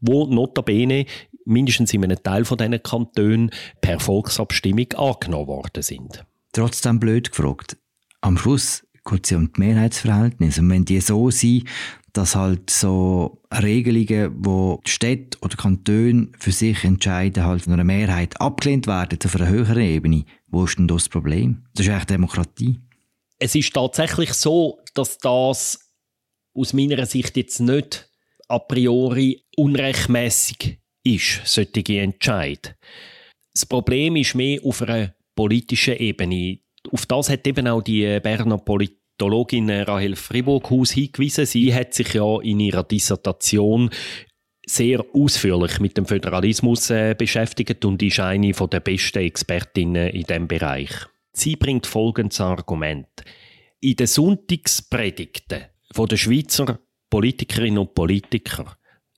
Wo 0.00 0.26
notabene 0.26 1.06
mindestens 1.46 1.92
in 1.92 2.04
einem 2.04 2.22
Teil 2.22 2.44
von 2.44 2.58
diesen 2.58 2.82
Kantonen 2.82 3.50
per 3.80 4.00
Volksabstimmung 4.00 4.92
angenommen 4.94 5.46
worden 5.46 5.82
sind. 5.82 6.24
Trotzdem 6.52 7.00
blöd 7.00 7.30
gefragt. 7.30 7.76
Am 8.20 8.38
Schluss 8.38 8.86
geht 9.04 9.24
es 9.24 9.30
ja 9.30 9.38
um 9.38 9.52
die 9.52 9.60
Mehrheitsverhältnisse. 9.60 10.60
Und 10.60 10.70
wenn 10.70 10.84
die 10.84 11.00
so 11.00 11.30
sind, 11.30 11.68
dass 12.12 12.36
halt 12.36 12.70
so 12.70 13.42
Regelungen, 13.52 14.34
wo 14.38 14.80
die 14.86 14.90
Städte 14.90 15.36
oder 15.42 15.56
Kantone 15.56 16.28
für 16.38 16.52
sich 16.52 16.84
entscheiden, 16.84 17.44
halt 17.44 17.62
von 17.62 17.72
einer 17.72 17.84
Mehrheit 17.84 18.40
abgelehnt 18.40 18.86
werden 18.86 19.18
auf 19.24 19.34
einer 19.34 19.48
höheren 19.48 19.82
Ebene, 19.82 20.24
wo 20.46 20.64
ist 20.64 20.78
denn 20.78 20.88
das 20.88 21.08
Problem? 21.08 21.64
Das 21.74 21.86
ist 21.86 21.92
eigentlich 21.92 22.04
Demokratie. 22.04 22.80
Es 23.38 23.54
ist 23.54 23.72
tatsächlich 23.74 24.32
so, 24.32 24.80
dass 24.94 25.18
das 25.18 25.78
aus 26.54 26.72
meiner 26.72 27.04
Sicht 27.06 27.36
jetzt 27.36 27.60
nicht 27.60 28.08
a 28.48 28.58
priori 28.58 29.44
unrechtmäßig 29.56 30.78
ist, 31.04 31.40
solche 31.44 32.00
Entscheid. 32.00 32.76
Das 33.52 33.66
Problem 33.66 34.16
ist 34.16 34.34
mehr 34.34 34.60
auf 34.64 34.82
einer 34.82 35.14
politischen 35.34 35.96
Ebene. 35.96 36.58
Auf 36.90 37.06
das 37.06 37.28
hat 37.30 37.46
eben 37.46 37.66
auch 37.68 37.82
die 37.82 38.20
Berner 38.20 38.58
Politologin 38.58 39.70
Rahel 39.70 40.16
Friburghaus 40.16 40.92
hingewiesen. 40.92 41.46
Sie 41.46 41.74
hat 41.74 41.94
sich 41.94 42.14
ja 42.14 42.40
in 42.40 42.60
ihrer 42.60 42.84
Dissertation 42.84 43.90
sehr 44.66 45.04
ausführlich 45.12 45.78
mit 45.80 45.96
dem 45.96 46.06
Föderalismus 46.06 46.90
äh, 46.90 47.14
beschäftigt 47.16 47.84
und 47.84 48.02
ist 48.02 48.20
eine 48.20 48.52
der 48.52 48.80
besten 48.80 49.18
Expertinnen 49.18 50.08
in 50.08 50.22
diesem 50.22 50.48
Bereich. 50.48 50.90
Sie 51.36 51.56
bringt 51.56 51.86
folgendes 51.86 52.40
Argument. 52.40 53.08
In 53.80 53.96
den 53.96 54.06
Sonntagspredigten 54.06 55.64
der 55.96 56.16
Schweizer 56.16 56.78
Politikerinnen 57.10 57.78
und 57.78 57.94
Politiker, 57.94 58.76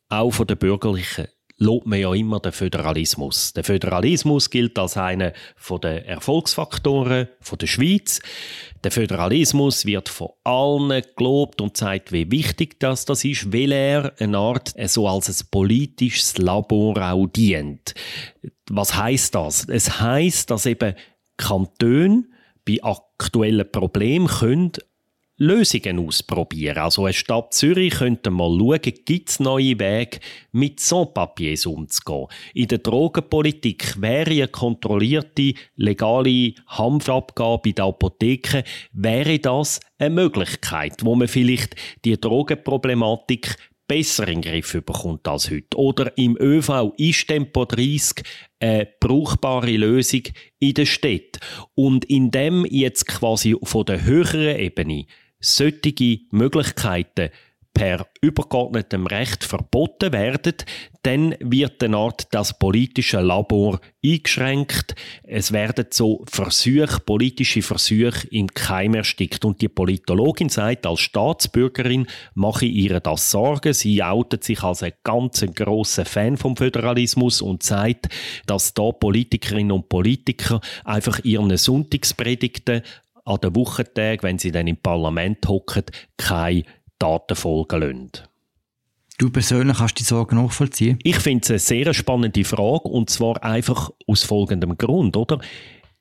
auch 0.08 0.30
von 0.30 0.46
den 0.46 0.58
Bürgerlichen, 0.58 1.28
lobt 1.58 1.86
man 1.86 2.00
ja 2.00 2.12
immer 2.14 2.40
den 2.40 2.52
Föderalismus. 2.52 3.52
Der 3.52 3.64
Föderalismus 3.64 4.50
gilt 4.50 4.78
als 4.78 4.96
einer 4.96 5.32
der 5.82 6.06
Erfolgsfaktoren 6.06 7.28
der 7.60 7.66
Schweiz. 7.66 8.20
Der 8.84 8.90
Föderalismus 8.90 9.86
wird 9.86 10.08
von 10.08 10.30
allen 10.44 11.02
gelobt 11.16 11.60
und 11.60 11.76
zeigt, 11.76 12.12
wie 12.12 12.30
wichtig 12.30 12.78
das, 12.80 13.04
das 13.04 13.24
ist, 13.24 13.52
weil 13.52 13.72
er 13.72 14.12
eine 14.18 14.38
Art 14.38 14.74
so 14.86 15.08
als 15.08 15.28
ein 15.28 15.46
politisches 15.50 16.38
Labor 16.38 16.96
auch 16.98 17.26
dient. 17.26 17.94
Was 18.68 18.96
heißt 18.96 19.34
das? 19.34 19.68
Es 19.68 20.00
heißt, 20.00 20.50
dass 20.50 20.66
eben 20.66 20.94
Kantone 21.36 22.24
bei 22.64 22.82
aktuellen 22.82 23.70
Problemen 23.70 24.26
können 24.26 24.72
Lösungen 25.38 25.98
ausprobieren. 25.98 26.78
Also 26.78 27.04
eine 27.04 27.12
Stadt 27.12 27.52
Zürich 27.52 27.96
könnte 27.96 28.30
mal 28.30 28.58
schauen, 28.58 28.80
gibt 29.04 29.28
es 29.28 29.38
neue 29.38 29.78
Wege, 29.78 30.18
mit 30.52 30.80
Sans-Papiers 30.80 31.66
umzugehen. 31.66 32.26
In 32.54 32.68
der 32.68 32.78
Drogenpolitik 32.78 34.00
wäre 34.00 34.30
eine 34.30 34.48
kontrollierte, 34.48 35.52
legale 35.76 36.54
Hanfabgabe 36.68 37.68
in 37.68 37.74
der 37.74 37.84
Apotheke, 37.84 38.64
wäre 38.92 39.38
das 39.38 39.80
eine 39.98 40.14
Möglichkeit, 40.14 41.04
wo 41.04 41.14
man 41.14 41.28
vielleicht 41.28 41.76
die 42.06 42.18
Drogenproblematik 42.18 43.56
besser 43.86 44.28
in 44.28 44.40
den 44.40 44.52
Griff 44.52 44.72
bekommt 44.72 45.26
als 45.28 45.50
heute. 45.50 45.76
Oder 45.76 46.16
im 46.18 46.36
ÖV 46.40 46.92
ist 46.96 47.26
Tempo 47.28 47.64
30 47.64 48.22
eine 48.58 48.88
brauchbare 49.00 49.76
Lösung 49.76 50.22
in 50.58 50.74
der 50.74 50.86
Stadt. 50.86 51.38
Und 51.74 52.04
indem 52.06 52.64
jetzt 52.66 53.06
quasi 53.06 53.56
von 53.62 53.84
der 53.84 54.04
höheren 54.04 54.58
Ebene 54.58 55.06
solche 55.40 56.20
Möglichkeiten 56.30 57.30
per 57.76 58.06
übergeordnetem 58.22 59.06
Recht 59.06 59.44
verboten 59.44 60.10
werden, 60.10 60.54
dann 61.02 61.34
wird 61.40 61.84
eine 61.84 61.98
Art 61.98 62.26
das 62.30 62.58
politische 62.58 63.20
Labor 63.20 63.80
eingeschränkt. 64.02 64.94
Es 65.22 65.52
werden 65.52 65.84
so 65.90 66.24
Versuche, 66.26 67.00
politische 67.04 67.60
Versuche 67.60 68.26
im 68.30 68.46
Keim 68.46 68.94
erstickt. 68.94 69.44
Und 69.44 69.60
die 69.60 69.68
Politologin 69.68 70.48
sagt, 70.48 70.86
als 70.86 71.00
Staatsbürgerin 71.00 72.06
mache 72.34 72.64
ich 72.64 72.76
ihr 72.76 73.00
das 73.00 73.30
Sorgen. 73.30 73.74
Sie 73.74 74.02
outet 74.02 74.42
sich 74.42 74.62
als 74.62 74.82
ein 74.82 74.94
ganz 75.04 75.44
grosser 75.54 76.06
Fan 76.06 76.38
vom 76.38 76.56
Föderalismus 76.56 77.42
und 77.42 77.62
sagt, 77.62 78.08
dass 78.46 78.72
da 78.72 78.90
Politikerinnen 78.90 79.72
und 79.72 79.90
Politiker 79.90 80.62
einfach 80.82 81.20
ihren 81.24 81.54
Sonntagspredigten 81.54 82.80
an 83.26 83.40
den 83.42 83.54
Wochentagen, 83.54 84.22
wenn 84.22 84.38
sie 84.38 84.52
dann 84.52 84.68
im 84.68 84.76
Parlament 84.76 85.46
hocken, 85.46 85.84
keine 86.16 86.64
Daten 86.98 87.36
folgen 87.36 87.80
lassen. 87.80 88.12
Du 89.18 89.30
persönlich 89.30 89.78
kannst 89.78 89.98
die 89.98 90.04
Sorgen 90.04 90.36
nachvollziehen? 90.36 90.98
Ich 91.02 91.16
finde 91.16 91.42
es 91.42 91.50
eine 91.50 91.58
sehr 91.58 91.94
spannende 91.94 92.44
Frage 92.44 92.88
und 92.88 93.08
zwar 93.08 93.42
einfach 93.42 93.90
aus 94.06 94.24
folgendem 94.24 94.76
Grund, 94.76 95.16
oder? 95.16 95.40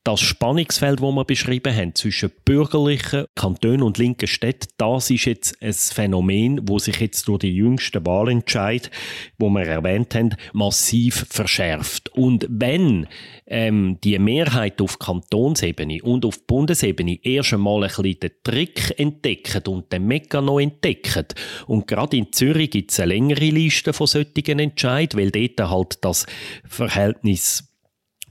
Das 0.06 0.22
Spannungsfeld, 0.22 1.00
das 1.02 1.12
wir 1.12 1.26
beschrieben 1.26 1.76
haben, 1.76 1.96
zwischen 1.96 2.32
bürgerlichen 2.46 3.26
Kantonen 3.34 3.82
und 3.82 3.98
linken 3.98 4.28
Städten, 4.28 4.68
das 4.78 5.10
ist 5.10 5.26
jetzt 5.26 5.62
ein 5.64 5.74
Phänomen, 5.74 6.62
wo 6.70 6.78
sich 6.78 7.00
jetzt 7.00 7.28
durch 7.28 7.40
die 7.40 7.56
jüngsten 7.56 8.06
Wahlentscheid, 8.06 8.92
wo 9.40 9.50
wir 9.50 9.66
erwähnt 9.66 10.14
haben, 10.14 10.36
massiv 10.54 11.26
verschärft. 11.30 12.10
Und 12.10 12.46
wenn 12.50 13.08
ähm, 13.48 13.98
die 14.04 14.20
Mehrheit 14.20 14.80
auf 14.80 15.00
Kantonsebene 15.00 16.04
und 16.04 16.24
auf 16.24 16.46
Bundesebene 16.46 17.20
erst 17.24 17.54
einmal 17.54 17.84
ein 17.84 17.90
bisschen 17.90 18.20
den 18.20 18.32
Trick 18.44 18.94
entdeckt 19.00 19.68
und 19.68 19.92
den 19.92 20.06
Mechanismus 20.06 20.62
entdeckt, 20.62 21.34
und 21.66 21.88
gerade 21.88 22.18
in 22.18 22.32
Zürich 22.32 22.70
gibt 22.70 22.92
es 22.92 23.00
eine 23.00 23.14
längere 23.14 23.50
Liste 23.50 23.92
von 23.92 24.06
solchen 24.06 24.60
Entscheid, 24.60 25.16
weil 25.16 25.32
dort 25.32 25.68
halt 25.68 25.98
das 26.02 26.28
Verhältnis 26.64 27.75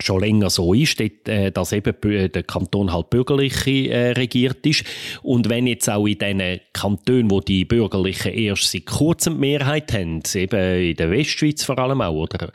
schon 0.03 0.21
länger 0.21 0.51
so 0.51 0.75
ist, 0.75 1.01
äh, 1.01 1.51
dass 1.53 1.73
eben 1.73 1.95
der 2.03 2.43
Kanton 2.43 2.93
halt 2.93 3.11
bürgerlich 3.11 3.67
äh, 3.67 4.13
regiert 4.13 4.65
ist. 4.67 4.85
Und 5.23 5.49
wenn 5.49 5.67
jetzt 5.67 5.89
auch 5.89 6.07
in 6.07 6.19
den 6.19 6.61
Kantonen, 6.73 7.31
wo 7.31 7.41
die 7.41 7.65
Bürgerlichen 7.65 8.33
erst 8.33 8.71
seit 8.71 8.87
kurzem 8.87 9.39
Mehrheit 9.39 9.93
haben, 9.93 10.23
eben 10.35 10.91
in 10.91 10.97
der 10.97 11.11
Westschweiz 11.11 11.65
vor 11.65 11.79
allem 11.79 12.01
auch, 12.01 12.15
oder 12.15 12.51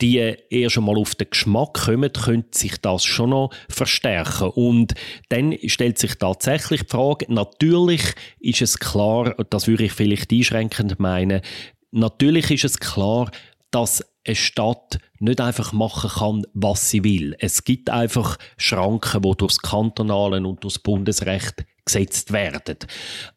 die 0.00 0.18
erst 0.50 0.76
einmal 0.76 0.98
auf 0.98 1.14
den 1.14 1.30
Geschmack 1.30 1.74
kommen, 1.74 2.12
könnte 2.12 2.58
sich 2.58 2.76
das 2.80 3.04
schon 3.04 3.30
noch 3.30 3.50
verstärken. 3.68 4.50
Und 4.50 4.94
dann 5.30 5.56
stellt 5.66 5.98
sich 5.98 6.16
tatsächlich 6.16 6.82
die 6.82 6.90
Frage, 6.90 7.26
natürlich 7.28 8.02
ist 8.38 8.62
es 8.62 8.78
klar, 8.78 9.34
das 9.48 9.66
würde 9.66 9.84
ich 9.84 9.92
vielleicht 9.92 10.32
einschränkend 10.32 11.00
meinen, 11.00 11.40
natürlich 11.92 12.50
ist 12.50 12.64
es 12.64 12.78
klar, 12.78 13.30
dass 13.70 14.04
eine 14.26 14.34
Stadt 14.34 14.98
nicht 15.18 15.40
einfach 15.40 15.72
machen 15.72 16.10
kann, 16.10 16.46
was 16.52 16.90
sie 16.90 17.04
will. 17.04 17.36
Es 17.38 17.64
gibt 17.64 17.90
einfach 17.90 18.38
Schranken, 18.56 19.22
die 19.22 19.36
durchs 19.36 19.60
kantonale 19.60 20.46
und 20.46 20.62
durchs 20.62 20.78
Bundesrecht 20.78 21.64
gesetzt 21.84 22.32
werden. 22.32 22.78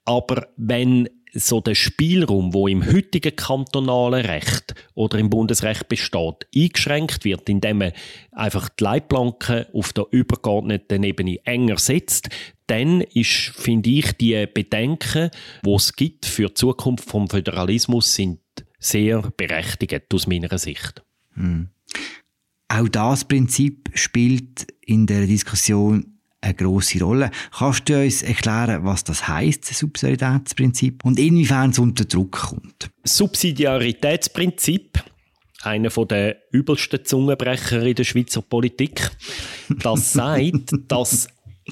Aber 0.06 0.48
wenn 0.58 1.08
so 1.34 1.62
der 1.62 1.76
Spielraum, 1.76 2.54
wo 2.54 2.68
im 2.68 2.86
heutigen 2.86 3.36
kantonalen 3.36 4.26
Recht 4.26 4.74
oder 4.96 5.20
im 5.20 5.30
Bundesrecht 5.30 5.88
besteht, 5.88 6.48
eingeschränkt 6.56 7.24
wird, 7.24 7.48
indem 7.50 7.80
man 7.80 7.92
einfach 8.32 8.70
die 8.70 8.84
Leitplanken 8.84 9.66
auf 9.74 9.94
der 9.94 10.08
übergeordneten 10.12 11.04
Ebene 11.04 11.38
enger 11.46 11.78
setzt, 11.78 12.30
dann 12.68 13.02
ist, 13.02 13.52
finde 13.56 13.90
ich, 13.90 14.14
die 14.14 14.46
Bedenken, 14.48 15.32
wo 15.64 15.76
es 15.76 15.96
gibt 15.96 16.26
für 16.26 16.48
die 16.48 16.54
Zukunft 16.54 17.10
vom 17.10 17.28
Föderalismus, 17.28 18.14
sind 18.14 18.40
sehr 18.80 19.22
berechtigt 19.36 20.14
aus 20.14 20.28
meiner 20.28 20.58
Sicht. 20.58 21.04
Hm. 21.34 21.70
Auch 22.68 22.88
das 22.88 23.26
Prinzip 23.26 23.90
spielt 23.96 24.68
in 24.82 25.08
der 25.08 25.26
Diskussion 25.26 26.20
eine 26.42 26.54
große 26.54 27.04
Rolle. 27.04 27.32
Kannst 27.52 27.90
du 27.90 28.02
uns 28.02 28.22
erklären, 28.22 28.86
was 28.86 29.04
das 29.04 29.28
heißt, 29.28 29.66
Subsidiaritätsprinzip, 29.66 31.04
und 31.04 31.20
inwiefern 31.20 31.72
es 31.72 31.80
unter 31.80 32.06
Druck 32.06 32.32
kommt? 32.32 32.90
Subsidiaritätsprinzip, 33.04 35.04
einer 35.64 35.90
der 35.90 36.38
übelsten 36.52 37.04
Zungenbrecher 37.04 37.82
in 37.82 37.96
der 37.96 38.06
Schweizer 38.06 38.42
Politik, 38.42 39.10
das 39.70 40.14
sagt, 40.14 40.76
dass 40.88 41.28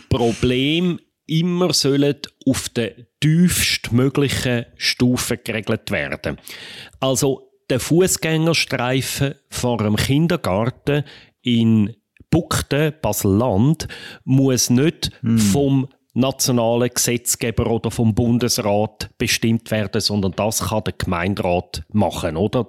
Problem 0.10 1.00
immer 1.27 1.73
sollen 1.73 2.17
auf 2.45 2.69
der 2.69 2.95
tiefstmöglichen 3.19 4.65
Stufe 4.77 5.37
geregelt 5.37 5.91
werden. 5.91 6.37
Also 6.99 7.51
der 7.69 7.79
Fußgängerstreifen 7.79 9.35
vor 9.49 9.77
dem 9.77 9.95
Kindergarten 9.97 11.03
in 11.41 11.95
Buckten, 12.29 12.93
Basel-Land, 13.01 13.87
muss 14.23 14.69
nicht 14.69 15.11
mm. 15.21 15.37
vom 15.37 15.87
nationalen 16.17 16.89
Gesetzgeber 16.93 17.67
oder 17.67 17.91
vom 17.91 18.13
Bundesrat 18.15 19.10
bestimmt 19.17 19.71
werden, 19.71 20.01
sondern 20.01 20.34
das 20.36 20.69
kann 20.69 20.84
der 20.84 20.93
Gemeinderat 20.97 21.84
machen, 21.93 22.36
oder? 22.36 22.65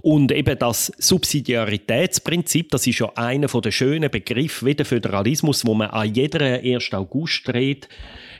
Und 0.00 0.32
eben 0.32 0.58
das 0.58 0.92
Subsidiaritätsprinzip, 0.98 2.70
das 2.70 2.86
ist 2.86 3.00
ja 3.00 3.10
einer 3.16 3.48
der 3.48 3.70
schönen 3.70 4.10
Begriffe 4.10 4.66
wie 4.66 4.74
der 4.74 4.86
Föderalismus, 4.86 5.66
wo 5.66 5.74
man 5.74 5.90
an 5.90 6.14
jeder 6.14 6.40
1. 6.40 6.94
August 6.94 7.48
redet, 7.48 7.88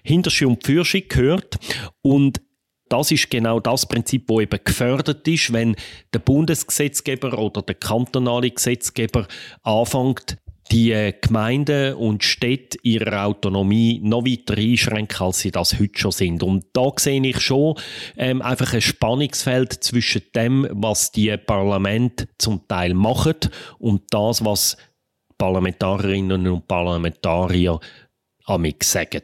Hinterschi 0.03 0.45
und 0.45 0.62
Pfürschi 0.62 1.03
gehört 1.03 1.59
und 2.03 2.40
das 2.88 3.11
ist 3.11 3.31
genau 3.31 3.61
das 3.61 3.87
Prinzip, 3.87 4.29
das 4.29 4.40
eben 4.40 4.61
gefördert 4.62 5.27
ist, 5.27 5.53
wenn 5.53 5.75
der 6.12 6.19
Bundesgesetzgeber 6.21 7.37
oder 7.38 7.62
der 7.62 7.75
kantonale 7.75 8.51
Gesetzgeber 8.51 9.27
anfängt, 9.62 10.37
die 10.70 10.92
äh, 10.92 11.12
Gemeinden 11.20 11.94
und 11.94 12.24
Städte 12.24 12.79
ihre 12.83 13.22
Autonomie 13.22 14.00
noch 14.03 14.24
weiter 14.24 14.57
einschränken, 14.57 15.27
als 15.27 15.40
sie 15.40 15.50
das 15.50 15.79
heute 15.79 15.98
schon 15.98 16.11
sind. 16.12 16.42
Und 16.42 16.66
da 16.72 16.90
sehe 16.96 17.24
ich 17.27 17.40
schon 17.40 17.74
ähm, 18.16 18.42
einfach 18.42 18.72
ein 18.72 18.81
Spannungsfeld 18.81 19.72
zwischen 19.85 20.22
dem, 20.35 20.66
was 20.70 21.12
die 21.12 21.37
Parlamente 21.37 22.29
zum 22.38 22.66
Teil 22.66 22.94
machen 22.94 23.37
und 23.79 24.03
das, 24.11 24.44
was 24.44 24.77
Parlamentarierinnen 25.37 26.46
und 26.48 26.66
Parlamentarier 26.66 27.79
amig 28.46 28.85
sagen. 28.85 29.22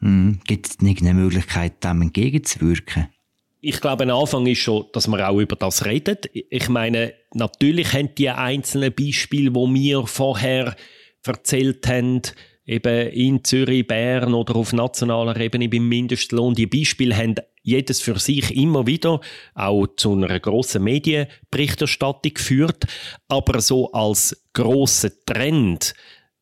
Mhm. 0.00 0.40
Gibt 0.44 0.66
es 0.66 0.80
nicht 0.80 1.02
eine 1.02 1.14
Möglichkeit, 1.14 1.82
dem 1.84 2.02
entgegenzuwirken? 2.02 3.08
Ich 3.68 3.80
glaube, 3.80 4.04
ein 4.04 4.12
Anfang 4.12 4.46
ist 4.46 4.60
schon, 4.60 4.84
dass 4.92 5.08
man 5.08 5.20
auch 5.20 5.40
über 5.40 5.56
das 5.56 5.84
redet. 5.84 6.30
Ich 6.32 6.68
meine, 6.68 7.14
natürlich 7.34 7.94
haben 7.94 8.14
die 8.14 8.30
einzelnen 8.30 8.94
Beispiele, 8.94 9.52
wo 9.56 9.66
wir 9.74 10.06
vorher 10.06 10.76
erzählt 11.24 11.84
haben, 11.88 12.22
eben 12.64 13.08
in 13.08 13.42
Zürich, 13.42 13.84
Bern 13.84 14.34
oder 14.34 14.54
auf 14.54 14.72
nationaler 14.72 15.36
Ebene 15.40 15.68
beim 15.68 15.88
Mindestlohn. 15.88 16.54
Die 16.54 16.68
Beispiele 16.68 17.16
haben 17.16 17.34
jedes 17.64 18.00
für 18.00 18.20
sich 18.20 18.54
immer 18.54 18.86
wieder 18.86 19.20
auch 19.56 19.88
zu 19.96 20.12
einer 20.12 20.38
grossen 20.38 20.84
Medienberichterstattung 20.84 22.34
geführt. 22.34 22.84
Aber 23.26 23.60
so 23.60 23.90
als 23.90 24.46
grosser 24.52 25.10
Trend 25.24 25.92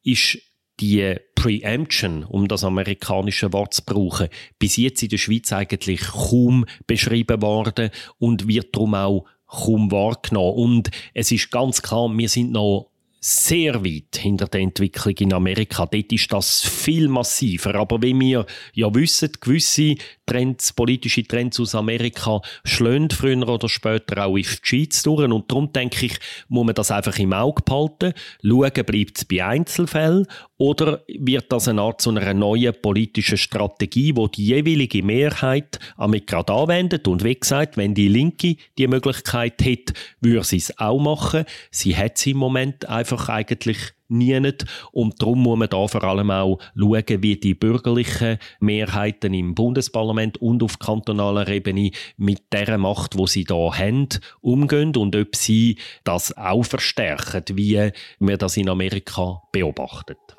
ist 0.02 0.40
die 0.78 1.16
Preemption, 1.44 2.24
um 2.24 2.48
das 2.48 2.64
amerikanische 2.64 3.52
Wort 3.52 3.74
zu 3.74 3.83
brauchen, 3.85 4.28
bis 4.59 4.78
jetzt 4.78 5.02
in 5.02 5.11
der 5.11 5.18
Schweiz 5.18 5.52
eigentlich 5.52 6.00
kaum 6.00 6.64
beschrieben 6.87 7.42
worden 7.42 7.90
und 8.18 8.48
wird 8.48 8.74
darum 8.74 8.94
auch 8.94 9.24
kaum 9.46 9.92
wahrgenommen. 9.92 10.54
Und 10.54 10.90
es 11.12 11.30
ist 11.30 11.50
ganz 11.50 11.83
klar, 11.83 12.09
wir 12.11 12.30
sind 12.30 12.52
noch 12.52 12.88
sehr 13.26 13.83
weit 13.83 14.16
hinter 14.18 14.46
der 14.48 14.61
Entwicklung 14.61 15.14
in 15.18 15.33
Amerika. 15.33 15.87
Dort 15.87 16.12
ist 16.12 16.30
das 16.30 16.61
viel 16.61 17.09
massiver. 17.09 17.74
Aber 17.74 18.02
wie 18.02 18.18
wir 18.20 18.44
ja 18.74 18.94
wissen, 18.94 19.30
gewisse 19.40 19.94
Trends, 20.26 20.74
politische 20.74 21.24
Trends 21.24 21.59
aus 21.59 21.74
Amerika 21.74 22.42
schlönen 22.64 23.09
früher 23.09 23.48
oder 23.48 23.70
später 23.70 24.26
auch 24.26 24.37
in 24.37 24.42
die 24.42 24.48
Schweiz 24.62 25.02
durch. 25.02 25.24
Und 25.24 25.50
darum 25.50 25.72
denke 25.72 26.04
ich, 26.04 26.18
muss 26.48 26.66
man 26.66 26.74
das 26.74 26.90
einfach 26.90 27.18
im 27.18 27.33
Auge 27.33 27.62
behalten. 27.62 28.12
Schauen, 28.42 28.70
bleibt 28.72 29.16
es 29.16 29.24
bei 29.24 29.42
Einzelfällen 29.42 30.26
oder 30.57 31.03
wird 31.09 31.51
das 31.51 31.67
eine 31.67 31.83
Art 31.83 32.01
zu 32.01 32.11
einer 32.11 32.33
neuen 32.33 32.75
politischen 32.81 33.38
Strategie, 33.38 34.14
wo 34.14 34.29
die 34.29 34.47
jeweilige 34.47 35.03
Mehrheit 35.03 35.79
damit 35.99 36.27
gerade 36.27 36.53
anwendet? 36.53 37.09
Und 37.09 37.25
wie 37.25 37.35
gesagt, 37.35 37.77
wenn 37.77 37.95
die 37.95 38.09
Linke 38.09 38.57
die 38.79 38.87
Möglichkeit 38.87 39.64
hätte, 39.64 39.95
würde 40.21 40.45
sie 40.45 40.59
es 40.59 40.79
auch 40.79 41.01
machen. 41.01 41.45
Sie 41.71 41.97
hat 41.97 42.19
sie 42.19 42.31
im 42.31 42.38
Moment 42.38 42.88
einfach 42.88 43.29
eigentlich 43.29 43.79
nie 44.09 44.38
nicht. 44.38 44.64
Und 44.93 45.21
darum 45.21 45.43
muss 45.43 45.59
man 45.59 45.69
da 45.69 45.87
vor 45.88 46.05
allem 46.05 46.31
auch 46.31 46.59
schauen, 46.77 47.23
wie 47.23 47.37
die 47.37 47.55
bürgerlichen 47.55 48.38
Mehrheiten 48.61 49.35
im 49.35 49.55
Bundesparlament 49.55 50.38
und 50.38 50.62
auf 50.62 50.79
kantonaler 50.79 51.49
Ebene 51.49 51.90
mit 52.17 52.53
der 52.53 52.79
Macht, 52.79 53.19
wo 53.19 53.27
sie 53.27 53.45
da 53.45 53.77
haben, 53.77 54.09
umgehen 54.40 54.95
und 54.97 55.17
ob 55.17 55.35
sie 55.35 55.79
das 56.05 56.37
auch 56.37 56.64
verstärken, 56.64 57.45
wie 57.57 57.90
man 58.19 58.38
das 58.38 58.57
in 58.57 58.69
Amerika 58.69 59.43
beobachtet. 59.53 60.34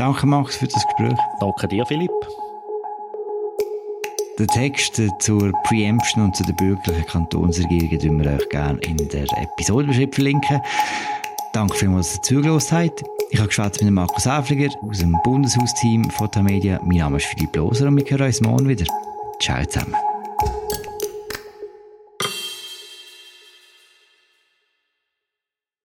Danke, 0.00 0.26
Max, 0.26 0.56
für 0.56 0.66
das 0.66 0.82
Gespräch. 0.86 1.18
Danke 1.40 1.68
dir, 1.68 1.84
Philipp. 1.84 2.10
Den 4.38 4.46
Text 4.46 4.98
zur 5.18 5.52
Preemption 5.64 6.24
und 6.24 6.34
zu 6.34 6.42
der 6.42 6.54
bürgerlichen 6.54 7.06
Kantonsregierung 7.06 7.98
tun 7.98 8.24
wir 8.24 8.32
euch 8.32 8.48
gerne 8.48 8.78
in 8.78 8.96
der 8.96 9.26
Episodenbeschreibung 9.36 10.14
verlinken. 10.14 10.62
Danke 11.52 11.76
vielmals, 11.76 12.08
dass 12.08 12.16
ihr 12.16 12.22
zugelassen 12.22 12.78
habt. 12.78 13.02
Ich 13.28 13.38
habe 13.38 13.48
geschwätzt 13.48 13.82
mit 13.82 13.92
Markus 13.92 14.24
Häfliger 14.24 14.70
aus 14.88 15.00
dem 15.00 15.18
Bundeshausteam 15.22 16.08
Fotomedia. 16.08 16.80
Mein 16.82 16.96
Name 16.96 17.16
ist 17.18 17.26
Philipp 17.26 17.54
Loser 17.54 17.88
und 17.88 17.98
wir 17.98 18.10
hören 18.10 18.26
uns 18.26 18.40
morgen 18.40 18.68
wieder. 18.68 18.86
Ciao 19.38 19.62
zusammen. 19.66 19.94